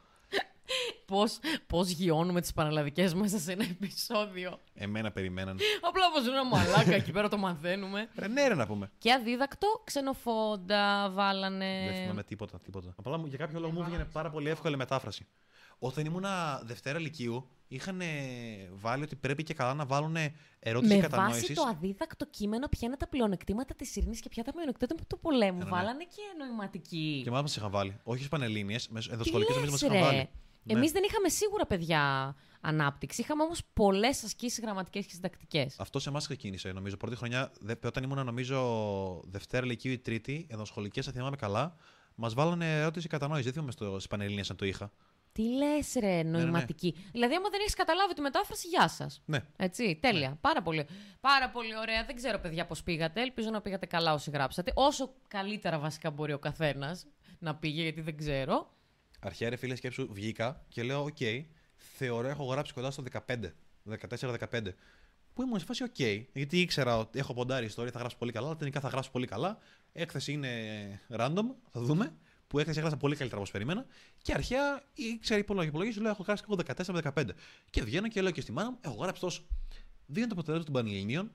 Πώς, 1.07 1.39
πώς 1.67 1.89
γιώνουμε 1.89 2.41
τις 2.41 2.53
παραλλαδικές 2.53 3.15
μέσα 3.15 3.39
σε 3.39 3.53
ένα 3.53 3.65
επεισόδιο. 3.65 4.61
Εμένα 4.75 5.11
περιμένανε. 5.11 5.61
Απλά 5.81 6.03
πως 6.15 6.27
ένα 6.27 6.45
μαλάκα 6.45 6.95
εκεί 6.95 7.13
πέρα 7.13 7.29
το 7.29 7.37
μαθαίνουμε. 7.39 8.09
Ρε, 8.17 8.29
ναι, 8.29 8.49
ρε 8.49 8.55
να 8.55 8.67
πούμε. 8.67 8.91
Και 8.99 9.13
αδίδακτο, 9.13 9.67
ξενοφόντα 9.85 11.11
βάλανε. 11.11 11.85
Δεν 11.91 12.01
θυμάμαι 12.03 12.23
τίποτα. 12.23 12.61
τίποτα. 12.61 12.95
Απλά 12.97 13.19
μου- 13.19 13.27
για 13.27 13.39
κάποιο 13.39 13.61
λόγο 13.61 13.73
μου 13.73 13.81
έβγαινε 13.83 14.05
πάρα 14.05 14.31
πολύ 14.31 14.49
εύκολη 14.49 14.77
μετάφραση. 14.77 15.27
Όταν 15.79 16.05
ήμουνα 16.07 16.63
Δευτέρα 16.65 16.99
Λυκείου, 16.99 17.49
είχαν 17.69 18.01
βάλει 18.73 19.03
ότι 19.03 19.17
πρέπει 19.17 19.43
και 19.43 19.55
καλά 19.55 19.75
να 19.75 19.87
βάλουν 19.87 20.17
ερώτηση 20.59 20.95
Με 20.95 21.01
κατανόηση. 21.01 21.41
βάση 21.41 21.53
το 21.55 21.63
αδίδακτο 21.63 22.27
κείμενο, 22.27 22.69
ποια 22.69 22.87
είναι 22.89 22.97
τα 22.97 23.09
πλεονεκτήματα 23.09 23.75
της 23.75 23.97
ειρήνης 23.97 24.21
και 24.21 24.29
ποια 24.29 24.45
τα 24.45 24.53
μειονεκτήματα 24.57 25.05
του 25.09 25.19
πολέμου. 25.19 25.59
ναι, 25.59 25.65
ναι. 25.65 25.71
Βάλανε 25.71 26.05
και 26.05 26.45
νοηματική. 26.47 27.21
Και 27.23 27.29
εμά 27.29 27.41
μας 27.43 27.57
είχαν 27.57 27.71
βάλει. 27.71 28.01
Όχι 28.03 28.17
στις 28.19 28.29
Πανελλήνιες, 28.29 28.87
Τι 28.89 29.09
ενδοσχολικέ 29.11 29.53
νομίζω 29.53 29.71
μας 29.71 29.83
λες, 29.83 29.91
είχαν 29.91 30.01
ρε; 30.03 30.05
βάλει. 30.07 30.29
Ναι. 30.73 30.79
Εμείς 30.79 30.93
δεν 30.93 31.03
είχαμε 31.09 31.29
σίγουρα 31.29 31.67
παιδιά 31.67 32.35
ανάπτυξη. 32.61 33.21
Είχαμε 33.21 33.43
όμως 33.43 33.61
πολλές 33.73 34.25
ασκήσεις 34.25 34.61
γραμματικές 34.61 35.07
και 35.07 35.13
συντακτικές. 35.15 35.75
Αυτό 35.79 35.99
σε 35.99 36.09
εμάς 36.09 36.25
ξεκίνησε, 36.25 36.73
νομίζω. 36.73 36.97
Πρώτη 36.97 37.17
χρονιά, 37.17 37.53
δε, 37.61 37.75
όταν 37.85 38.03
ήμουν, 38.03 38.25
νομίζω, 38.25 38.59
Δευτέρα 39.25 39.67
Λυκείου 39.67 39.93
ή 39.93 39.99
Τρίτη, 39.99 40.47
ενδοσχολικέ, 40.51 41.01
αν 41.07 41.13
θυμάμαι 41.13 41.37
καλά, 41.37 41.77
μας 42.15 42.35
βάλανε 42.35 42.79
ερώτηση 42.81 43.09
κατανόηση. 43.09 43.45
Δεν 43.45 43.53
θυμάμαι 43.53 43.73
στο- 43.73 43.99
στι 43.99 44.09
Πανελλήνιε 44.09 44.45
αν 44.51 44.57
το 44.57 44.65
είχα. 44.67 44.93
Τι 45.33 45.43
λες, 45.57 45.95
ρε, 45.99 46.23
ναι. 46.23 46.39
νοηματική. 46.39 46.95
Δηλαδή, 47.13 47.35
άμα 47.35 47.49
δεν 47.49 47.61
έχεις 47.61 47.75
καταλάβει 47.75 48.15
τη 48.15 48.21
μετάφραση, 48.21 48.69
γεια 48.69 48.89
σας. 48.89 49.23
Ναι. 49.25 49.39
Έτσι, 49.57 49.99
τέλεια. 50.03 50.29
Ναι. 50.29 50.35
Πάρα 50.41 50.63
πολύ. 50.63 50.87
Πάρα 51.21 51.51
πολύ 51.51 51.77
ωραία. 51.79 52.05
Δεν 52.05 52.15
ξέρω, 52.17 52.39
παιδιά, 52.39 52.67
πώς 52.67 52.83
πήγατε. 52.83 53.21
Ελπίζω 53.21 53.51
να 53.51 53.61
πήγατε 53.61 53.87
καλά 53.87 54.13
όσοι 54.13 54.31
γράψατε. 54.31 54.73
Όσο 54.75 55.15
καλύτερα 55.29 55.79
βασικά 55.79 56.11
μπορεί 56.11 56.33
ο 56.33 56.39
καθένας 56.39 57.07
να 57.39 57.55
πήγε, 57.55 57.83
γιατί 57.83 58.01
δεν 58.01 58.17
ξέρω. 58.17 58.71
Αρχαία, 59.21 59.49
ρε 59.49 59.57
φίλε, 59.57 59.75
σκέψου, 59.75 60.09
βγήκα 60.13 60.65
και 60.69 60.83
λέω: 60.83 61.05
Οκ, 61.05 61.17
θεωρώ 61.77 62.29
έχω 62.29 62.45
γράψει 62.45 62.73
κοντά 62.73 62.91
στο 62.91 63.03
15, 63.27 63.37
14-15. 64.09 64.63
Που 65.35 65.43
ήμουν 65.43 65.59
σε 65.59 65.65
φάση 65.65 65.83
οκ, 65.83 66.01
γιατί 66.33 66.61
ήξερα 66.61 66.99
ότι 66.99 67.19
έχω 67.19 67.35
ποντάρει 67.35 67.67
ιστορία, 67.67 67.93
θα 67.93 67.99
γράψω 67.99 68.17
πολύ 68.19 68.33
καλά, 68.33 68.57
τελικά 68.57 68.81
θα 68.81 68.89
γράψω 68.89 69.11
πολύ 69.11 69.27
καλά. 69.27 69.59
Έκθεση 69.93 70.33
είναι 70.33 70.51
random, 71.17 71.45
θα 71.71 71.81
δούμε. 71.81 72.15
Που 72.47 72.59
έκθεση 72.59 72.79
έγραψα 72.79 72.99
πολύ 72.99 73.17
καλύτερα 73.17 73.41
απ' 73.41 73.45
ό,τι 73.45 73.51
περίμενα. 73.51 73.87
Και 74.23 74.33
αρχαία 74.33 74.83
είχα 74.95 75.41
υπολογίσει, 75.41 75.71
υπολογίσει, 75.73 76.01
λέω: 76.01 76.11
Έχω 76.11 76.23
γράψει 76.23 76.45
και 76.45 76.53
εγώ 76.53 76.85
14-15. 77.15 77.25
Και 77.71 77.83
βγαίνω 77.83 78.09
και 78.09 78.23
λέω 78.23 78.31
και 78.31 78.41
στη 78.41 78.53
μάνα 78.53 78.71
μου: 78.71 78.79
Έχω 78.81 78.95
γράψει 78.95 79.21
τόσο. 79.21 79.43
Δίνω 80.07 80.27
το 80.27 80.33
αποτέλεσμα 80.33 80.65
των 80.65 80.75
Πανελληνίων 80.75 81.33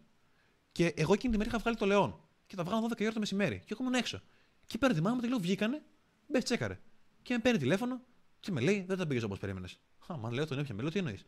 και 0.72 0.94
εγώ 0.96 1.14
εκείνη 1.14 1.32
τη 1.32 1.38
μέρα 1.38 1.50
είχα 1.50 1.60
βγάλει 1.60 1.78
το 1.78 1.86
Λεόν. 1.86 2.20
Και 2.48 2.56
τα 2.56 2.64
βγάλω 2.64 2.88
12 2.92 3.00
η 3.00 3.04
ώρα 3.04 3.14
το 3.14 3.20
μεσημέρι. 3.20 3.60
Και 3.60 3.74
εγώ 3.74 3.84
ήμουν 3.84 3.94
έξω. 3.94 4.22
Και 4.66 4.78
παίρνω 4.78 4.96
τη 4.96 5.02
μάνα 5.02 5.16
μου 5.16 5.22
και 5.22 5.28
λέω: 5.28 5.40
Βγήκανε, 5.40 5.82
μπες 6.28 6.44
τσέκαρε. 6.44 6.80
Και 7.24 7.34
με 7.34 7.40
παίρνει 7.40 7.60
τηλέφωνο 7.60 8.02
και 8.40 8.52
με 8.52 8.62
λέει: 8.62 8.84
Δεν 8.88 8.98
τα 8.98 9.08
πήγες 9.08 9.24
όπως 9.24 9.40
περίμενες. 9.40 9.78
Α, 10.08 10.18
μα 10.18 10.32
λέω 10.32 10.48
τον 10.48 10.60
έπια, 10.60 10.76
με 10.76 10.82
λέω 10.82 10.92
τι 10.92 11.00
εννοείς. 11.00 11.26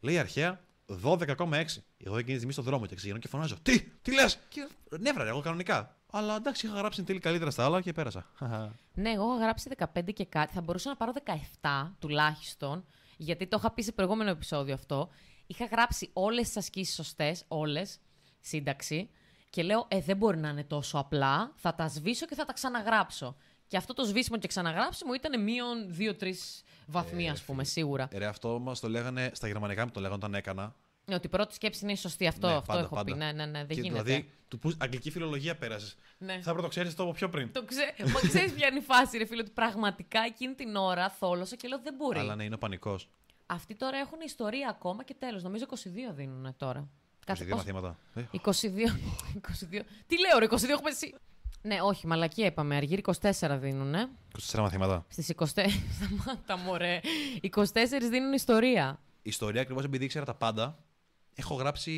Λέει 0.00 0.18
αρχαία 0.18 0.60
12,6. 1.02 1.64
Εγώ 1.98 2.16
εκείνη 2.16 2.22
τη 2.22 2.34
στιγμή 2.34 2.52
στο 2.52 2.62
δρόμο 2.62 2.86
και 2.86 2.94
ξηγαίνω 2.94 3.18
και 3.18 3.28
φωνάζω: 3.28 3.56
Τι, 3.62 3.80
τι 3.82 4.14
λες! 4.14 4.38
Και 4.48 4.68
νεύρα, 4.98 5.22
ρε, 5.22 5.28
εγώ 5.28 5.40
κανονικά. 5.40 5.96
Αλλά 6.10 6.36
εντάξει, 6.36 6.66
είχα 6.66 6.76
γράψει 6.76 7.00
εν 7.00 7.06
τέλει 7.06 7.18
καλύτερα 7.18 7.50
στα 7.50 7.64
άλλα 7.64 7.80
και 7.80 7.92
πέρασα. 7.92 8.26
Ναι, 8.94 9.10
εγώ 9.10 9.34
είχα 9.34 9.42
γράψει 9.42 9.70
15 9.94 10.12
και 10.14 10.24
κάτι. 10.24 10.52
Θα 10.52 10.60
μπορούσα 10.60 10.88
να 10.88 10.96
πάρω 10.96 11.12
17 11.60 11.90
τουλάχιστον, 11.98 12.84
γιατί 13.16 13.46
το 13.46 13.56
είχα 13.60 13.70
πει 13.72 13.82
σε 13.82 13.92
προηγούμενο 13.92 14.30
επεισόδιο 14.30 14.74
αυτό. 14.74 15.08
Είχα 15.46 15.64
γράψει 15.64 16.10
όλες 16.12 16.46
τις 16.46 16.56
ασκήσεις 16.56 16.94
σωστές, 16.94 17.44
όλες, 17.48 17.98
σύνταξη. 18.40 19.10
Και 19.50 19.62
λέω, 19.62 19.86
Ε, 19.88 20.00
δεν 20.00 20.16
μπορεί 20.16 20.38
να 20.38 20.48
είναι 20.48 20.64
τόσο 20.64 20.98
απλά. 20.98 21.52
Θα 21.56 21.74
τα 21.74 21.88
σβήσω 21.88 22.26
και 22.26 22.34
θα 22.34 22.44
τα 22.44 22.52
ξαναγράψω. 22.52 23.36
Και 23.68 23.76
αυτό 23.76 23.94
το 23.94 24.04
σβήσιμο 24.04 24.38
και 24.38 24.48
ξαναγράψιμο 24.48 25.14
ήταν 25.14 25.42
μείον 25.42 25.94
2-3 26.20 26.32
βαθμοί, 26.86 27.26
Ε, 27.26 27.30
ας 27.30 27.42
πούμε, 27.42 27.64
σίγουρα. 27.64 28.08
Ρε, 28.12 28.26
αυτό 28.26 28.58
μας 28.58 28.80
το 28.80 28.88
λέγανε 28.88 29.30
στα 29.34 29.46
γερμανικά 29.46 29.84
μου 29.84 29.90
το 29.90 30.00
λέγανε 30.00 30.16
όταν 30.16 30.34
έκανα. 30.34 30.74
Ναι, 31.04 31.14
ότι 31.14 31.26
η 31.26 31.30
πρώτη 31.30 31.54
σκέψη 31.54 31.80
είναι 31.82 31.92
η 31.92 31.96
σωστή. 31.96 32.26
Αυτό, 32.26 32.46
Ναι, 32.46 32.52
αυτό 32.52 32.66
πάντα, 32.66 32.80
έχω 32.80 32.94
πάντα. 32.94 33.12
πει. 33.12 33.18
Ναι, 33.18 33.32
ναι, 33.32 33.46
ναι, 33.46 33.58
δεν 33.58 33.76
Και 33.76 33.80
γίνεται. 33.80 34.02
Δηλαδή, 34.02 34.30
του 34.48 34.58
που 34.58 34.72
αγγλική 34.78 35.10
φιλολογία 35.10 35.56
πέρασες. 35.56 35.96
Ναι. 36.18 36.32
Θα 36.32 36.38
έπρεπε 36.38 36.56
να 36.56 36.62
το 36.62 36.68
ξέρεις 36.68 36.94
το 36.94 37.02
από 37.02 37.12
πιο 37.12 37.28
πριν. 37.28 37.52
Το 37.52 37.64
ξέ... 37.64 37.94
Μα 38.12 38.20
ξέρεις 38.28 38.52
ποια 38.52 38.66
είναι 38.68 38.78
η 38.78 38.82
φάση, 38.82 39.18
ρε 39.18 39.24
φίλε, 39.26 39.40
ότι 39.40 39.50
πραγματικά 39.50 40.20
εκείνη 40.20 40.54
την 40.54 40.76
ώρα 40.76 41.10
θόλωσα 41.10 41.56
και 41.56 41.68
λέω 41.68 41.80
δεν 41.82 41.94
μπορεί. 41.94 42.18
Αλλά 42.18 42.34
ναι, 42.36 42.44
είναι 42.44 42.54
ο 42.54 42.58
πανικός. 42.58 43.08
Αυτοί 43.46 43.74
τώρα 43.74 43.96
έχουν 43.98 44.20
ιστορία 44.24 44.68
ακόμα 44.68 45.04
και 45.04 45.14
τέλος. 45.18 45.42
Νομίζω 45.42 45.64
22 45.68 45.76
δίνουν 46.14 46.54
τώρα. 46.56 46.88
22 47.26 47.34
πώς- 47.36 47.48
μαθήματα. 47.50 47.98
Ε, 48.14 48.22
22. 48.32 48.40
22. 49.40 49.82
Τι 50.06 50.20
λέω, 50.20 50.38
ρε, 50.38 50.44
22 50.44 50.68
έχουμε 50.68 50.90
εσύ. 50.90 51.14
Ναι, 51.62 51.80
όχι, 51.82 52.06
μαλακία 52.06 52.46
είπαμε. 52.46 52.76
Αργύρι 52.76 53.02
24 53.20 53.56
δίνουν. 53.60 53.94
24 54.52 54.58
μαθήματα. 54.60 55.04
Στις 55.08 55.32
24. 55.36 55.44
Σταμάτα, 55.96 56.56
μωρέ. 56.56 57.00
24 57.56 57.64
δίνουν 58.10 58.32
ιστορία. 58.32 59.00
Ιστορία 59.22 59.60
ακριβώς 59.60 59.84
επειδή 59.84 60.04
ήξερα 60.04 60.24
τα 60.24 60.34
πάντα. 60.34 60.78
Έχω 61.34 61.54
γράψει. 61.54 61.92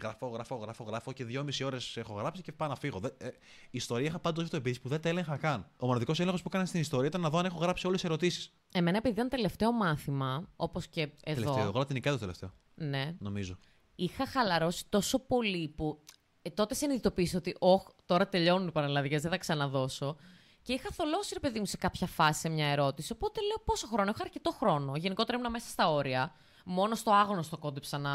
Γράφω, 0.00 0.26
γράφω, 0.28 0.56
γράφω, 0.56 0.84
γράφω 0.84 1.12
και 1.12 1.24
δυόμιση 1.24 1.64
ώρες 1.64 1.96
έχω 1.96 2.14
γράψει 2.14 2.42
και 2.42 2.52
πάω 2.52 2.68
να 2.68 2.74
φύγω. 2.76 2.98
Δεν- 2.98 3.14
ε, 3.18 3.28
ιστορία 3.70 4.06
είχα 4.06 4.18
πάντως 4.18 4.50
το 4.50 4.56
επίσης 4.56 4.80
που 4.80 4.88
δεν 4.88 5.00
τα 5.00 5.08
έλεγχα 5.08 5.36
καν. 5.36 5.68
Ο 5.76 5.86
μοναδικός 5.86 6.20
έλεγχος 6.20 6.42
που 6.42 6.48
έκανα 6.52 6.64
στην 6.66 6.80
ιστορία 6.80 7.06
ήταν 7.06 7.20
να 7.20 7.30
δω 7.30 7.38
αν 7.38 7.44
έχω 7.44 7.58
γράψει 7.58 7.86
όλες 7.86 8.00
τις 8.00 8.08
ερωτήσεις. 8.10 8.52
Εμένα, 8.72 8.96
επειδή 8.96 9.14
ήταν 9.14 9.28
τελευταίο 9.28 9.72
μάθημα, 9.72 10.48
όπως 10.56 10.86
και 10.86 11.00
εδώ. 11.00 11.14
Τελευταίο. 11.24 11.62
Εγώ 11.64 11.78
λατινικά 11.78 12.10
το 12.10 12.18
τελευταίο. 12.18 12.52
Ναι. 12.74 13.14
Νομίζω. 13.18 13.58
είχα 13.94 14.26
χαλαρώσει 14.26 14.84
τόσο 14.88 15.18
πολύ 15.18 15.68
που 15.68 16.00
ε, 16.42 16.50
τότε 16.50 16.74
συνειδητοποίησα 16.74 17.38
ότι 17.38 17.54
όχ, 17.58 17.82
τώρα 18.08 18.28
τελειώνουν 18.28 18.68
οι 18.68 18.72
παραλλαδικές, 18.72 19.22
δεν 19.22 19.30
θα 19.30 19.38
ξαναδώσω. 19.38 20.16
Και 20.62 20.72
είχα 20.72 20.88
θολώσει 20.92 21.34
ρε 21.34 21.40
παιδί 21.40 21.58
μου 21.58 21.66
σε 21.66 21.76
κάποια 21.76 22.06
φάση 22.06 22.40
σε 22.40 22.48
μια 22.48 22.66
ερώτηση. 22.66 23.12
Οπότε 23.12 23.40
λέω 23.40 23.56
πόσο 23.64 23.86
χρόνο, 23.86 24.10
είχα 24.14 24.22
αρκετό 24.22 24.50
χρόνο. 24.50 24.96
Γενικότερα 24.96 25.38
ήμουν 25.38 25.50
μέσα 25.50 25.68
στα 25.68 25.90
όρια. 25.90 26.34
Μόνο 26.64 26.94
στο 26.94 27.10
άγνωστο 27.10 27.58
κόντεψα 27.58 27.98
να 27.98 28.10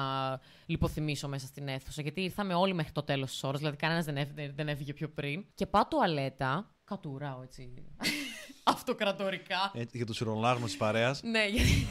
λιποθυμίσω 0.66 1.28
μέσα 1.28 1.46
στην 1.46 1.68
αίθουσα. 1.68 2.02
Γιατί 2.02 2.22
ήρθαμε 2.22 2.54
όλοι 2.54 2.74
μέχρι 2.74 2.92
το 2.92 3.04
τέλος 3.04 3.32
της 3.32 3.44
ώρας, 3.44 3.60
δηλαδή 3.60 3.78
κανένας 3.78 4.06
δεν, 4.06 4.18
έφυγε, 4.18 4.52
δεν 4.56 4.68
έφυγε 4.68 4.94
πιο 4.94 5.10
πριν. 5.10 5.46
Και 5.56 5.66
πάω 5.66 5.88
τουαλέτα. 5.88 6.76
Κατουράω 6.84 7.42
έτσι. 7.42 7.74
Αυτοκρατορικά. 8.64 9.72
Ε, 9.74 9.84
για 9.92 10.06
τους 10.06 10.22
ουρολάγνου 10.22 10.66
της 10.66 10.78
παρέας. 10.78 11.22
Ναι, 11.24 11.46
γιατί. 11.46 11.88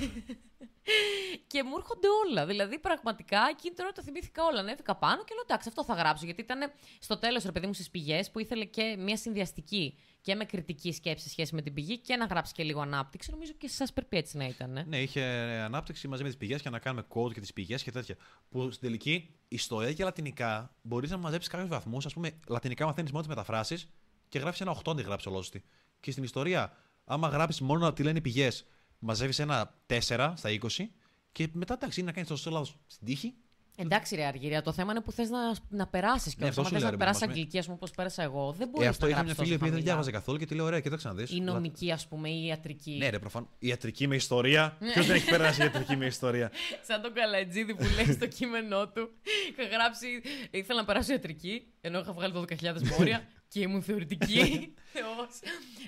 Και 1.53 1.63
μου 1.63 1.75
έρχονται 1.77 2.09
όλα. 2.23 2.47
Δηλαδή, 2.47 2.79
πραγματικά 2.79 3.41
εκείνη 3.51 3.75
την 3.75 3.85
ώρα 3.85 3.93
τα 3.93 4.03
θυμήθηκα 4.03 4.45
όλα. 4.45 4.61
Ανέβηκα 4.61 4.97
πάνω 4.97 5.25
και 5.25 5.35
λέω: 5.35 5.43
Εντάξει, 5.43 5.69
αυτό 5.69 5.85
θα 5.85 5.95
γράψω. 5.95 6.25
Γιατί 6.25 6.41
ήταν 6.41 6.73
στο 6.99 7.19
τέλος, 7.19 7.45
ρε 7.45 7.53
παιδί 7.53 7.67
μου, 7.67 7.73
στις 7.73 7.91
πηγές 7.91 8.31
που 8.31 8.39
ήθελε 8.39 8.65
και 8.65 8.97
μια 8.99 9.17
συνδυαστική 9.17 9.99
και 10.21 10.35
με 10.35 10.45
κριτική 10.45 10.93
σκέψη 10.93 11.25
σε 11.25 11.31
σχέση 11.31 11.55
με 11.55 11.63
την 11.63 11.75
πηγή 11.75 11.99
και 11.99 12.17
να 12.17 12.25
γράψει 12.25 12.53
και 12.53 12.63
λίγο 12.63 12.81
ανάπτυξη. 12.81 13.31
Νομίζω 13.31 13.53
και 13.53 13.69
σε 13.69 13.83
εσά 13.83 13.93
πρέπει 13.93 14.17
έτσι 14.17 14.37
να 14.37 14.45
ήταν. 14.45 14.77
Ε; 14.77 14.85
Ναι, 14.89 14.99
είχε 15.01 15.23
ανάπτυξη 15.65 16.09
μαζί 16.09 16.23
με 16.23 16.29
τις 16.29 16.39
πηγές 16.39 16.63
και 16.63 16.71
να 16.71 16.79
κάνουμε 16.79 17.07
quote 17.15 17.33
και 17.33 17.41
τις 17.41 17.53
πηγές 17.53 17.83
και 17.83 17.91
τέτοια. 17.91 18.17
Που 18.49 18.71
στην 18.71 18.83
τελική 18.89 19.35
ιστορία 19.49 19.93
και 19.93 20.05
λατινικά 20.05 20.75
μπορείς 20.83 21.11
να 21.11 21.17
μαζέψεις 21.17 21.51
κάποιους 21.51 21.69
βαθμούς. 21.69 22.07
Α 22.07 22.09
πούμε, 22.09 22.31
λατινικά 22.49 22.87
μαθαίνεις 22.87 23.11
μόνο 23.11 23.23
τις 23.23 23.35
μεταφράσεις 23.35 23.89
και 24.29 24.39
γράφεις 24.39 24.61
ένα 24.61 24.71
8 24.71 24.91
αν 24.91 24.97
δεν 24.97 25.05
γράψει 25.05 25.29
ολόσωτη. 25.29 25.65
Και 26.01 26.11
στην 26.11 26.23
ιστορία, 26.25 26.73
άμα 27.05 27.29
γράψεις 27.29 27.61
μόνο 27.61 27.93
τι 27.93 28.03
λένε 28.03 28.19
οι 28.19 28.21
πηγές, 28.21 28.65
μαζεύεις 28.99 29.39
ένα 29.39 29.75
4 29.87 30.33
στα 30.37 30.51
20 30.51 30.93
και 31.33 31.49
μετά 31.53 31.75
εντάξει 31.75 32.01
είναι 32.01 32.09
να 32.09 32.15
κάνεις 32.15 32.29
το 32.29 32.37
σωστό 32.37 32.51
λάθος 32.51 32.77
στην 32.87 33.07
τύχη. 33.07 33.35
Εντάξει, 33.77 34.15
ρε 34.15 34.25
Αργυρία, 34.25 34.63
το 34.63 34.73
θέμα 34.73 34.91
είναι 34.93 35.01
που 35.01 35.13
θες 35.13 35.31
να, 35.31 35.39
να 35.69 35.87
περάσεις 35.87 36.35
και 36.35 36.41
Ναι, 36.43 36.49
όχι. 36.49 36.49
αυτό 36.49 36.61
Αν 36.61 36.67
σου 36.67 36.73
θες 36.73 36.81
λέω, 36.81 36.85
να 36.85 36.91
ρε, 36.91 36.97
περάσεις 36.97 37.21
παιδί 37.21 37.33
μου, 37.33 37.39
αγγλική, 37.39 37.59
α 37.59 37.63
πούμε, 37.63 37.75
όπως 37.75 37.91
πέρασα 37.91 38.23
εγώ, 38.23 38.53
δεν 38.59 38.69
μπορείς 38.69 38.81
Ε, 38.81 38.85
να 38.85 38.91
αυτό 38.91 39.07
είχα 39.07 39.15
μια 39.15 39.25
γράψεις 39.25 39.45
φίλη 39.45 39.59
που 39.59 39.59
τόσο 39.59 39.59
δεν 39.59 39.69
χαμηλά. 39.71 39.85
διάβαζε 39.85 40.11
καθόλου 40.11 40.39
και 40.39 40.47
τη 40.47 40.55
λέω: 40.55 40.65
Ωραία, 40.65 40.81
κοίταξε 40.81 41.09
να 41.09 41.15
δεις. 41.15 41.31
Η 41.31 41.41
νομική, 41.41 41.93
ας 41.93 42.07
πούμε, 42.09 42.29
ή 42.31 42.41
η 42.43 42.47
ιατρική. 42.47 42.91
Ναι, 42.99 43.09
ρε, 43.09 43.19
προφανώς. 43.19 43.49
Ιατρική 43.59 44.07
με 44.07 44.15
ιστορία. 44.15 44.77
Ποιος 44.93 45.07
δεν 45.07 45.17
έχει 45.17 45.31
περάσει 45.31 45.61
ιατρική 45.63 45.97
με 45.97 46.07
ιστορία; 46.07 46.51
Σαν 46.89 47.03
τον 47.03 47.13
Καλατζίδη 47.13 47.75
που 47.75 47.85
λέει 47.97 48.13
στο 48.15 48.27
κείμενό 48.27 48.89
του. 48.89 49.09
Είχα 49.51 49.69
γράψει. 49.69 50.07
Ήθελα 50.51 50.81
να 50.81 50.87
περάσω 50.87 51.13
ιατρική, 51.13 51.63
ενώ 51.81 51.99
είχα 51.99 52.13
βγάλει 52.13 52.33
12.000 52.37 52.83
μόρια 52.99 53.29
και 53.53 53.61
ήμουν 53.61 53.83
θεωρητική. 53.83 54.73
Θεός. 54.95 55.41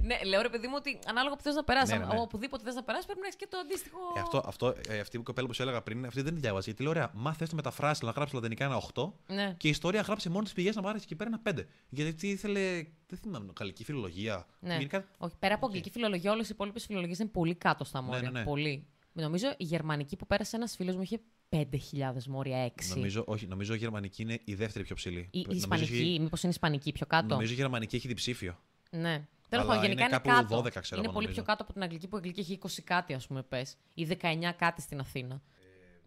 ναι, 0.02 0.24
λέω 0.24 0.42
ρε 0.42 0.48
παιδί 0.48 0.66
μου 0.66 0.74
ότι 0.76 0.98
ανάλογα 1.06 1.36
που 1.36 1.42
θες 1.42 1.54
να 1.54 1.64
περάσεις. 1.64 1.90
Ναι, 1.98 2.04
ναι, 2.04 2.12
ναι. 2.14 2.20
Οπουδήποτε 2.20 2.62
θες 2.64 2.74
να 2.74 2.82
περάσεις, 2.82 3.06
πρέπει 3.06 3.20
να 3.20 3.26
έχεις 3.26 3.38
και 3.38 3.46
το 3.50 3.58
αντίστοιχο. 3.58 3.98
Ε, 4.16 4.20
αυτό, 4.20 4.42
αυτό, 4.46 4.74
ε, 4.88 4.98
αυτή 4.98 5.16
η 5.16 5.22
κοπέλα 5.22 5.46
που 5.46 5.54
σου 5.54 5.62
έλεγα 5.62 5.82
πριν, 5.82 6.06
αυτή 6.06 6.22
δεν 6.22 6.34
τη 6.34 6.40
διάβαζε. 6.40 6.64
Γιατί 6.64 6.82
λέω: 6.82 6.90
Ωραία, 6.90 7.10
μάθε 7.14 7.46
το 7.46 7.54
μεταφράσεις, 7.54 8.02
να 8.02 8.10
γράψεις 8.10 8.34
λατινικά 8.34 8.64
ένα 8.64 8.76
8 8.94 9.12
Ναι. 9.26 9.54
και 9.56 9.66
η 9.66 9.70
ιστορία 9.70 10.00
γράψει 10.00 10.28
μόνο 10.28 10.44
τι 10.44 10.52
πηγές 10.54 10.76
να 10.76 10.82
πάρεις 10.82 11.02
εκεί 11.02 11.14
πέρα 11.16 11.30
ένα 11.32 11.60
5. 11.60 11.64
Γιατί 11.88 12.14
τι 12.14 12.28
ήθελε. 12.28 12.60
Δεν 13.06 13.18
θυμάμαι, 13.18 13.52
γαλλική 13.58 13.84
φιλολογία. 13.84 14.46
Ναι. 14.60 14.72
Γενικά, 14.72 15.04
Όχι, 15.18 15.34
πέρα 15.38 15.54
από 15.54 15.66
αγγλική 15.66 15.90
φιλολογία, 15.90 16.32
όλες 16.32 16.46
οι 16.48 16.50
υπόλοιπες 16.52 16.84
φιλολογίες 16.86 17.18
είναι 17.18 17.28
πολύ 17.28 17.54
κάτω 17.54 17.84
στα 17.84 18.02
μόρια. 18.02 18.30
ναι, 18.30 18.38
ναι. 18.38 18.44
Πολύ. 18.44 18.86
Νομίζω 19.12 19.48
η 19.56 19.64
γερμανική 19.64 20.16
που 20.16 20.26
πέρασε 20.26 20.56
ένας 20.56 20.74
φίλος 20.76 20.96
μου 20.96 21.02
είχε 21.02 21.20
5.000 21.54 22.22
μόρια, 22.28 22.64
6. 22.66 22.70
νομίζω, 22.94 23.24
όχι, 23.26 23.46
νομίζω 23.46 23.74
η 23.74 23.76
γερμανική 23.76 24.22
είναι 24.22 24.40
η 24.44 24.54
δεύτερη 24.54 24.84
πιο 24.84 24.94
ψηλή. 24.94 25.18
Η, 25.18 25.28
η 25.30 25.40
Νομίζω 25.42 25.58
ισπανική, 25.58 25.92
έχει- 25.94 26.20
μήπως 26.20 26.42
είναι 26.42 26.52
ισπανική 26.52 26.92
πιο 26.92 27.06
κάτω; 27.06 27.34
Νομίζω 27.34 27.52
η 27.52 27.56
γερμανική 27.56 27.96
έχει 27.96 28.08
διψήφιο. 28.08 28.58
Ναι. 28.90 29.26
Τέλος 29.48 29.64
Αλλά 29.64 29.74
πάντων, 29.74 29.84
γενικά 29.90 30.04
είναι 30.06 30.20
είναι, 30.24 30.34
κάπου 30.34 30.48
κάτω. 30.48 30.62
12, 30.62 30.80
ξέρω 30.80 31.00
είναι 31.00 31.04
εγώ, 31.04 31.12
πολύ 31.12 31.26
νομίζω. 31.26 31.32
πιο 31.32 31.42
κάτω 31.42 31.62
από 31.62 31.72
την 31.72 31.82
Αγγλική 31.82 32.08
που 32.08 32.16
η 32.16 32.18
Αγγλική 32.18 32.40
έχει 32.40 32.58
20 32.62 32.82
κάτι, 32.84 33.14
ας 33.14 33.26
πούμε, 33.26 33.42
πες. 33.42 33.76
Ή 33.94 34.04
19 34.04 34.52
κάτι 34.56 34.80
στην 34.80 35.00
Αθήνα. 35.00 35.42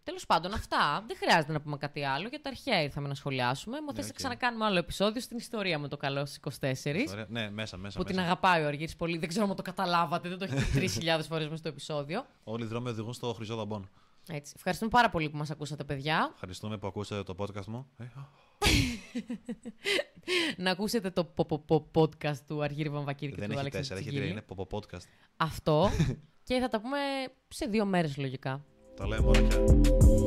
Τέλος 0.03 0.25
πάντων, 0.25 0.53
αυτά. 0.53 1.03
Δεν 1.07 1.17
χρειάζεται 1.17 1.51
να 1.53 1.61
πούμε 1.61 1.77
κάτι 1.77 2.03
άλλο. 2.03 2.27
Για 2.27 2.41
τα 2.41 2.49
αρχαία 2.49 2.81
ήρθαμε 2.81 3.07
να 3.07 3.13
σχολιάσουμε. 3.13 3.81
Μου 3.81 3.87
θες 3.87 3.95
Ναι, 3.95 4.01
να 4.01 4.07
οκ. 4.09 4.15
ξανακάνουμε 4.15 4.65
άλλο 4.65 4.77
επεισόδιο 4.77 5.21
στην 5.21 5.37
ιστορία 5.37 5.79
με 5.79 5.87
το 5.87 5.97
καλό 5.97 6.25
στις 6.25 6.37
24. 6.37 7.09
Ωραία. 7.11 7.25
Ναι, 7.29 7.49
μέσα, 7.49 7.77
μέσα. 7.77 7.97
Που 7.97 8.03
την 8.03 8.15
μέσα. 8.15 8.27
αγαπάει 8.27 8.63
ο 8.63 8.67
Αργύρης 8.67 8.95
πολύ. 8.95 9.17
Δεν 9.17 9.29
ξέρω 9.29 9.45
αν 9.49 9.55
το 9.55 9.61
καταλάβατε. 9.61 10.29
Δεν 10.29 10.37
το 10.37 10.43
έχετε 10.43 10.79
πει 10.79 10.89
3.000 11.01 11.19
φορές 11.27 11.43
μέσα 11.45 11.57
στο 11.57 11.67
επεισόδιο. 11.67 12.25
Όλοι 12.43 12.63
οι 12.63 12.67
δρόμοι 12.67 12.89
οδηγούν 12.89 13.13
στο 13.13 13.33
Χρυσό 13.33 13.55
Δαμπόν. 13.55 13.89
Έτσι. 14.27 14.53
Ευχαριστούμε 14.55 14.91
πάρα 14.91 15.09
πολύ 15.09 15.29
που 15.29 15.37
μας 15.37 15.51
ακούσατε, 15.51 15.83
παιδιά. 15.83 16.29
Ευχαριστούμε 16.33 16.77
που 16.77 16.87
ακούσατε 16.87 17.23
το 17.23 17.35
podcast 17.37 17.65
μου. 17.65 17.87
Ε, 17.97 18.03
α, 18.03 18.27
να 20.63 20.71
ακούσετε 20.71 21.09
το 21.09 21.23
πο- 21.23 21.45
πο- 21.45 21.59
πο- 21.59 21.87
podcast 21.93 22.37
του 22.47 22.63
Αργύρη 22.63 22.89
Βαμβακύρη 22.89 23.31
και 23.31 23.37
δεν 23.37 23.45
του 23.47 23.51
έχει 23.51 23.59
Αλέξη 23.61 23.77
τέσσερα, 23.79 23.99
έχει 23.99 24.09
τρία. 24.09 24.25
Είναι 24.25 24.41
ποπο 24.41 24.67
podcast. 24.71 25.03
Αυτό. 25.37 25.89
και 26.47 26.59
θα 26.59 26.67
τα 26.67 26.81
πούμε 26.81 26.97
σε 27.47 27.65
δύο 27.65 27.85
μέρες 27.85 28.17
λογικά. 28.17 28.63
Τα 28.95 29.07
λέμε 29.07 29.27
όλα 29.27 29.47
πια. 29.47 30.26